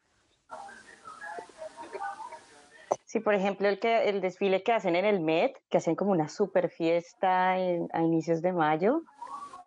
[3.16, 6.10] Sí, por ejemplo, el, que, el desfile que hacen en el Met, que hacen como
[6.10, 9.04] una super fiesta a inicios de mayo,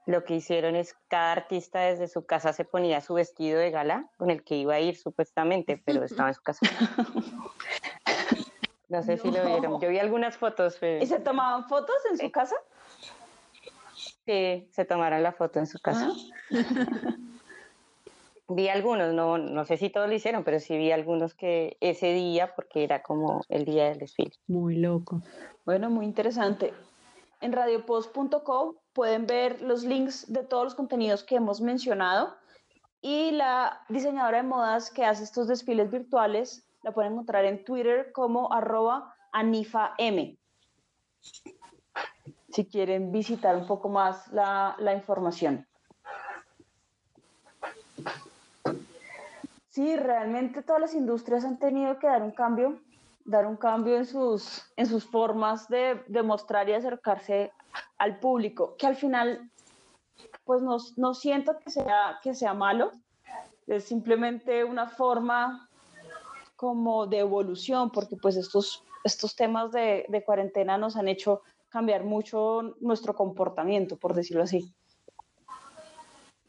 [0.06, 4.08] lo que hicieron es cada artista desde su casa se ponía su vestido de gala
[4.18, 6.60] con el que iba a ir supuestamente, pero estaba en su casa.
[8.88, 9.80] No sé si lo vieron.
[9.80, 10.80] Yo vi algunas fotos.
[10.82, 12.56] ¿Y se tomaban fotos en su casa?
[14.26, 16.12] Sí, se tomaron la foto en su casa.
[16.52, 17.16] Ah.
[18.50, 22.14] vi algunos, no, no sé si todos lo hicieron, pero sí vi algunos que ese
[22.14, 24.32] día, porque era como el día del desfile.
[24.48, 25.22] Muy loco.
[25.66, 26.74] Bueno, muy interesante.
[27.42, 32.36] En radiopost.com pueden ver los links de todos los contenidos que hemos mencionado
[33.02, 38.12] y la diseñadora de modas que hace estos desfiles virtuales la pueden encontrar en Twitter
[38.12, 39.92] como arroba anifam.
[42.50, 45.69] si quieren visitar un poco más la, la información.
[49.80, 52.82] Sí, realmente todas las industrias han tenido que dar un cambio,
[53.24, 57.54] dar un cambio en sus, en sus formas de, de mostrar y acercarse
[57.98, 59.50] al público, que al final,
[60.44, 62.92] pues no, no siento que sea, que sea malo,
[63.68, 65.70] es simplemente una forma
[66.58, 72.04] como de evolución, porque pues estos, estos temas de, de cuarentena nos han hecho cambiar
[72.04, 74.74] mucho nuestro comportamiento, por decirlo así.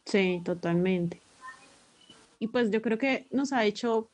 [0.04, 1.29] Sí, totalmente.
[2.40, 4.10] Y pues yo creo que nos ha hecho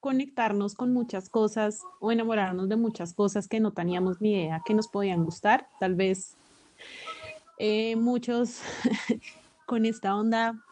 [0.00, 4.74] conectarnos con muchas cosas o enamorarnos de muchas cosas que no teníamos ni idea que
[4.74, 5.68] nos podían gustar.
[5.78, 6.36] Tal vez
[7.58, 8.62] eh, muchos
[9.66, 10.64] con esta onda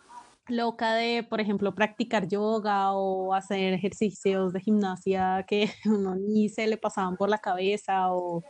[0.49, 6.67] loca de, por ejemplo, practicar yoga o hacer ejercicios de gimnasia que uno ni se
[6.67, 8.43] le pasaban por la cabeza o,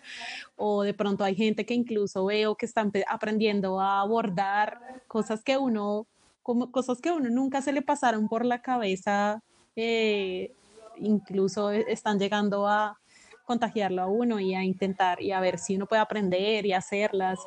[0.55, 5.59] o de pronto hay gente que incluso veo que están aprendiendo a abordar cosas que
[5.59, 6.07] uno
[6.49, 9.43] como cosas que a uno nunca se le pasaron por la cabeza,
[9.77, 10.51] eh,
[10.97, 12.99] incluso e, están llegando a
[13.45, 17.39] contagiarlo a uno y a intentar y a ver si uno puede aprender y hacerlas.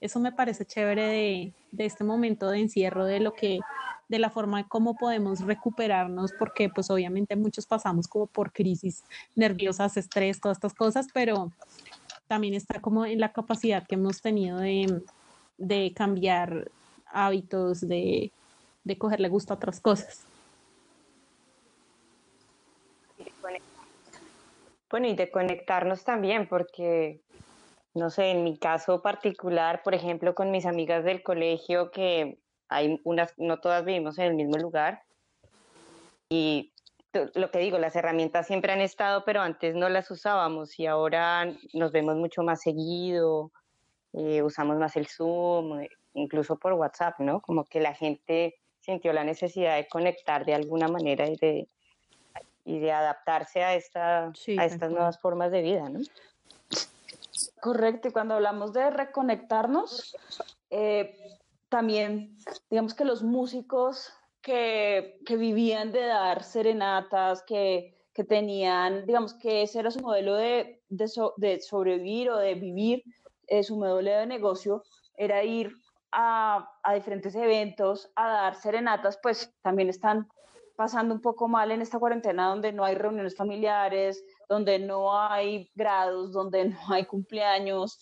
[0.00, 3.60] eso me parece chévere de, de, este momento de encierro, de lo que,
[4.08, 9.04] de la forma de cómo podemos recuperarnos, porque pues obviamente muchos pasamos como por crisis
[9.36, 11.52] nerviosas, estrés, todas estas cosas, pero
[12.26, 15.00] también está como en la capacidad que hemos tenido de,
[15.58, 16.72] de cambiar
[17.12, 18.32] hábitos, de,
[18.84, 20.26] de cogerle gusto a otras cosas.
[24.90, 27.22] Bueno, y de conectarnos también, porque,
[27.94, 32.38] no sé, en mi caso particular, por ejemplo, con mis amigas del colegio, que
[32.68, 35.02] hay unas, no todas vivimos en el mismo lugar,
[36.28, 36.72] y
[37.34, 41.50] lo que digo, las herramientas siempre han estado, pero antes no las usábamos y ahora
[41.72, 43.50] nos vemos mucho más seguido,
[44.12, 47.40] eh, usamos más el Zoom, incluso por WhatsApp, ¿no?
[47.40, 51.68] Como que la gente sintió la necesidad de conectar de alguna manera y de,
[52.64, 56.00] y de adaptarse a, esta, a estas nuevas formas de vida, ¿no?
[57.60, 60.16] Correcto, y cuando hablamos de reconectarnos,
[60.70, 61.16] eh,
[61.68, 62.36] también
[62.68, 69.62] digamos que los músicos que, que, vivían de dar serenatas, que, que, tenían, digamos que
[69.62, 73.04] ese era su modelo de, de, de sobrevivir o de vivir,
[73.46, 74.82] eh, su modelo de negocio
[75.16, 75.72] era ir
[76.12, 80.28] a, diferentes eventos, a dar serenatas, pues también están
[80.76, 85.70] pasando un poco mal en esta cuarentena donde no hay reuniones familiares, donde no hay
[85.74, 87.98] grados, donde no hay cumpleaños,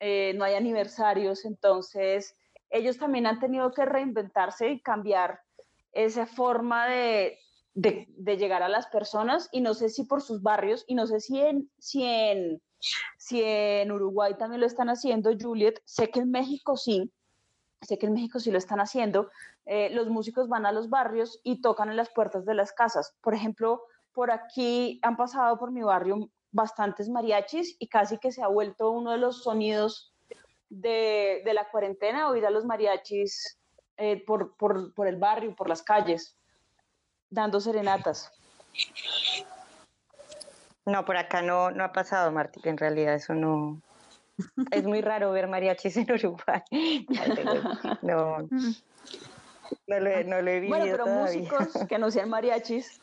[0.00, 1.44] eh, no hay aniversarios.
[1.44, 2.36] Entonces,
[2.70, 5.40] ellos también han tenido que reinventarse y cambiar
[5.92, 7.38] esa forma de,
[7.74, 11.20] de, llegar a las personas y no sé si por sus barrios y no sé
[11.20, 12.60] si en, si en,
[13.16, 17.12] si en Uruguay también lo están haciendo, Juliet, sé que en México sí,
[17.84, 19.30] sé que en México sí lo están haciendo,
[19.66, 23.14] eh, los músicos van a los barrios y tocan en las puertas de las casas.
[23.20, 23.82] Por ejemplo,
[24.12, 28.90] por aquí han pasado por mi barrio bastantes mariachis y casi que se ha vuelto
[28.90, 30.12] uno de los sonidos
[30.68, 33.58] de, la cuarentena, oír a los mariachis
[33.96, 34.54] eh, por,
[35.06, 36.36] el barrio, por las calles,
[37.30, 38.32] dando serenatas.
[40.86, 43.80] No, por acá no, no ha pasado, Martín, en realidad eso no,
[44.70, 46.62] es muy raro ver mariachis en Uruguay.
[48.02, 48.48] No,
[49.86, 51.40] no lo, he, no lo he vivido Bueno, pero todavía.
[51.42, 53.00] músicos que no sean mariachis.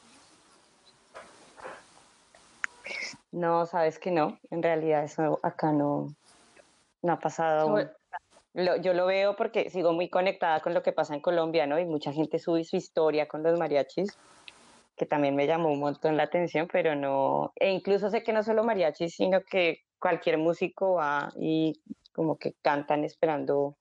[3.31, 4.37] No, sabes que no.
[4.49, 6.13] En realidad eso acá no,
[7.01, 7.89] no ha pasado aún.
[8.53, 11.79] Lo, yo lo veo porque sigo muy conectada con lo que pasa en Colombia, ¿no?
[11.79, 14.17] Y mucha gente sube su historia con los mariachis,
[14.97, 18.43] que también me llamó un montón la atención, pero no, e incluso sé que no
[18.43, 21.79] solo mariachis, sino que cualquier músico va y
[22.11, 23.77] como que cantan esperando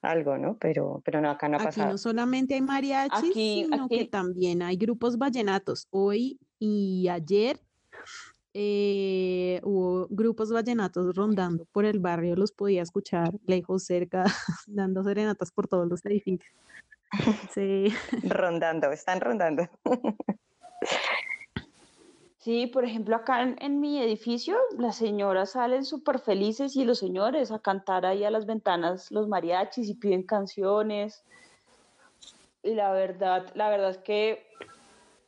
[0.00, 0.56] algo, ¿no?
[0.58, 1.90] Pero, pero no, acá no ha Aquí pasado.
[1.92, 5.86] no solamente hay mariachis, Aquí- sino que aquí- también hay grupos vallenatos.
[5.90, 7.60] Hoy y ayer
[8.54, 14.24] eh, hubo grupos vallenatos rondando por el barrio, los podía escuchar lejos, cerca,
[14.66, 16.50] dando serenatas por todos los edificios.
[17.54, 17.92] Sí,
[18.24, 19.68] Rondando, están rondando.
[22.42, 26.98] Sí, por ejemplo, acá en, en mi edificio, las señoras salen súper felices y los
[26.98, 31.22] señores a cantar ahí a las ventanas los mariachis y piden canciones.
[32.64, 34.44] Y la verdad, la verdad es que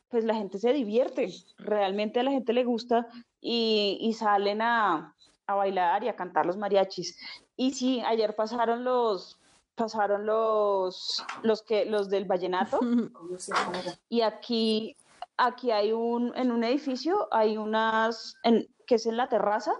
[0.09, 3.07] pues la gente se divierte, realmente a la gente le gusta
[3.39, 5.15] y, y salen a,
[5.47, 7.17] a bailar y a cantar los mariachis.
[7.55, 9.39] Y sí, ayer pasaron los
[9.75, 12.79] pasaron los los que los del vallenato
[14.09, 14.95] y aquí
[15.37, 19.71] aquí hay un, en un edificio, hay unas, en, que es en la terraza,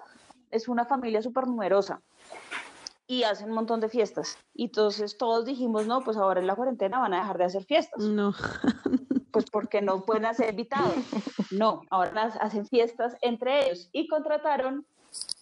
[0.51, 2.01] es una familia súper numerosa.
[3.07, 4.37] y hacen un montón de fiestas.
[4.53, 7.63] Y entonces todos dijimos, no, pues ahora en la cuarentena van a dejar de hacer
[7.65, 8.03] fiestas.
[8.03, 8.33] No.
[9.31, 10.95] Pues porque no pueden hacer invitados.
[11.51, 14.85] No, ahora hacen fiestas entre ellos y contrataron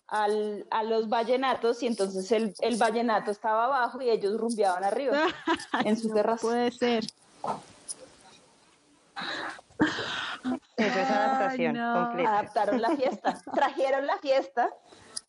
[0.08, 5.28] al, a los vallenatos y entonces el, el vallenato estaba abajo y ellos rumbeaban arriba
[5.86, 6.42] en su terraza.
[6.42, 7.06] Puede ser.
[10.78, 12.06] Eso es adaptación Ay, no.
[12.06, 12.40] completa.
[12.40, 14.70] Adaptaron la fiesta, trajeron la fiesta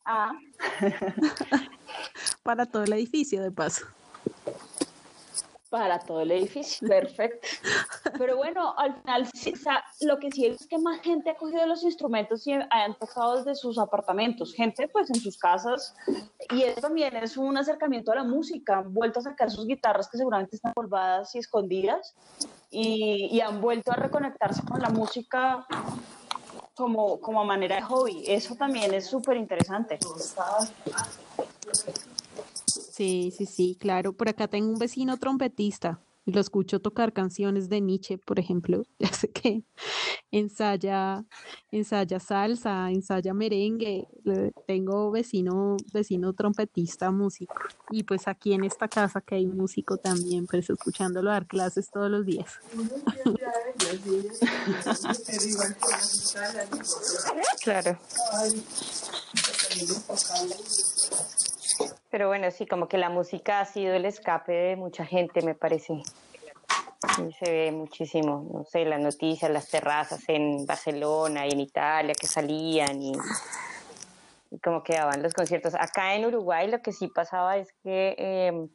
[0.05, 0.33] a
[2.43, 3.87] Para todo el edificio, de paso.
[5.75, 6.87] Para todo el edificio.
[6.89, 7.49] Perfecto.
[8.17, 11.67] Pero bueno, al final o sea, lo que sí es que más gente ha cogido
[11.67, 15.97] los instrumentos y han tocado desde sus apartamentos, gente pues en sus casas.
[16.53, 18.79] Y eso también es un acercamiento a la música.
[18.79, 22.15] Han vuelto a sacar sus guitarras que seguramente están polvadas y escondidas
[22.71, 25.67] y, y han vuelto a reconectarse con la música
[26.77, 28.23] como, como manera de hobby.
[28.29, 29.99] Eso también es súper interesante.
[32.97, 34.13] Sí, sí, sí, claro.
[34.13, 38.85] Por acá tengo un vecino trompetista y lo escucho tocar canciones de Nietzsche, por ejemplo.
[39.01, 39.65] Ya sé que
[40.31, 41.25] ensaya,
[41.73, 44.07] ensaya salsa, ensaya merengue.
[44.23, 47.55] Le- Tengo vecino, vecino trompetista, músico.
[47.91, 52.09] Y pues aquí en esta casa que hay músico también, pues escuchándolo dar clases todos
[52.11, 52.47] los días.
[57.65, 57.99] Claro.
[62.11, 65.55] Pero bueno, sí, como que la música ha sido el escape de mucha gente, me
[65.55, 66.03] parece.
[67.19, 72.15] Y se ve muchísimo, no sé, las noticias, las terrazas en Barcelona y en Italia
[72.15, 73.13] que salían y,
[74.51, 75.75] y como quedaban los conciertos.
[75.75, 78.69] Acá en Uruguay lo que sí pasaba es que eh,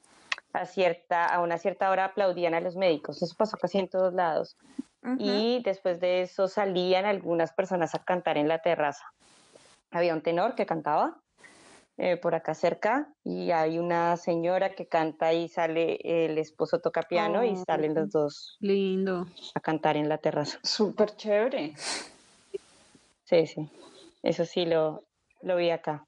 [0.53, 3.21] a, cierta, a una cierta hora aplaudían a los médicos.
[3.21, 4.57] Eso pasó casi en todos lados.
[5.17, 9.05] Y después de eso salían algunas personas a cantar en la terraza.
[9.91, 11.17] Había un tenor que cantaba
[12.01, 17.01] eh, por acá cerca y hay una señora que canta y sale, el esposo toca
[17.01, 19.27] piano y salen los dos Lindo.
[19.53, 20.59] a cantar en la terraza.
[20.63, 21.73] Súper chévere.
[23.25, 23.69] Sí, sí.
[24.23, 25.03] Eso sí lo,
[25.41, 26.07] lo vi acá,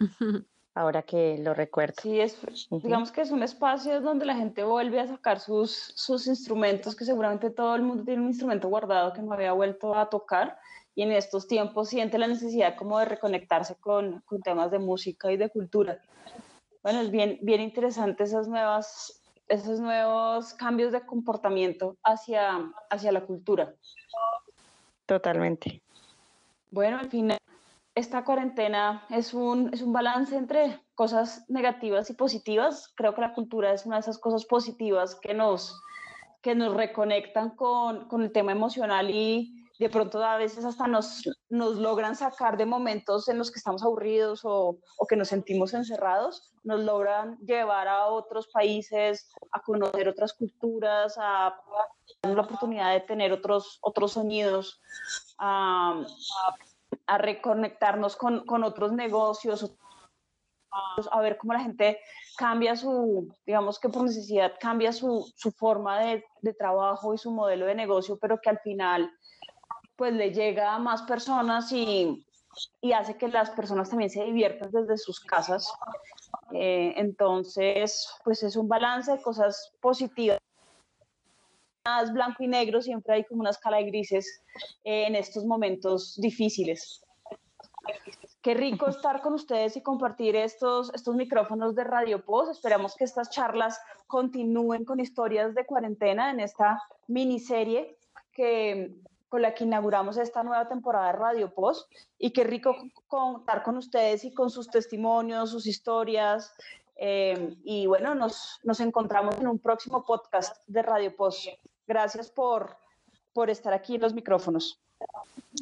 [0.74, 1.94] ahora que lo recuerdo.
[2.02, 2.36] Sí, es,
[2.68, 7.04] digamos que es un espacio donde la gente vuelve a sacar sus, sus instrumentos, que
[7.04, 10.58] seguramente todo el mundo tiene un instrumento guardado que no había vuelto a tocar,
[10.94, 15.30] y en estos tiempos siente la necesidad como de reconectarse con, con temas de música
[15.30, 16.00] y de cultura.
[16.82, 23.22] Bueno, es bien, bien interesante esas nuevas, esos nuevos cambios de comportamiento hacia, hacia la
[23.22, 23.74] cultura.
[25.06, 25.82] Totalmente.
[26.70, 27.38] Bueno, al final,
[27.94, 32.92] esta cuarentena es un, es un balance entre cosas negativas y positivas.
[32.96, 35.82] Creo que la cultura es una de esas cosas positivas que nos,
[36.40, 41.22] que nos reconectan con, con el tema emocional y de pronto a veces hasta nos,
[41.48, 45.72] nos logran sacar de momentos en los que estamos aburridos o, o que nos sentimos
[45.72, 51.56] encerrados, nos logran llevar a otros países, a conocer otras culturas, a
[52.22, 54.82] dar la oportunidad de tener otros, otros sonidos,
[55.38, 56.04] a,
[57.06, 59.74] a reconectarnos con, con otros negocios,
[61.10, 61.98] a ver cómo la gente
[62.36, 67.30] cambia su, digamos que por necesidad cambia su, su forma de, de, trabajo y su
[67.30, 69.10] modelo de negocio, pero que al final
[70.00, 72.24] pues le llega a más personas y,
[72.80, 75.70] y hace que las personas también se diviertan desde sus casas.
[76.52, 80.38] Eh, entonces, pues es un balance de cosas positivas.
[82.02, 84.42] Es blanco y negro, siempre hay como una escala de grises
[84.84, 87.04] eh, en estos momentos difíciles.
[88.40, 92.52] Qué rico estar con ustedes y compartir estos, estos micrófonos de Radio Post.
[92.52, 97.98] Esperamos que estas charlas continúen con historias de cuarentena en esta miniserie
[98.32, 98.96] que,
[99.30, 101.90] con la que inauguramos esta nueva temporada de Radio Post.
[102.18, 102.76] Y qué rico
[103.06, 106.52] contar con ustedes y con sus testimonios, sus historias.
[106.96, 111.46] Eh, y bueno, nos, nos encontramos en un próximo podcast de Radio Post.
[111.86, 112.76] Gracias por,
[113.32, 114.78] por estar aquí en los micrófonos.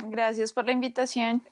[0.07, 1.43] Gracias por la invitación.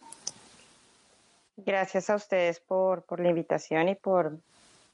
[1.59, 4.39] Gracias a ustedes por, por la invitación y por,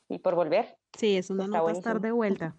[0.09, 0.77] y por volver.
[0.99, 1.89] Sí, es una Está nota buenísimo.
[1.89, 2.55] estar de vuelta.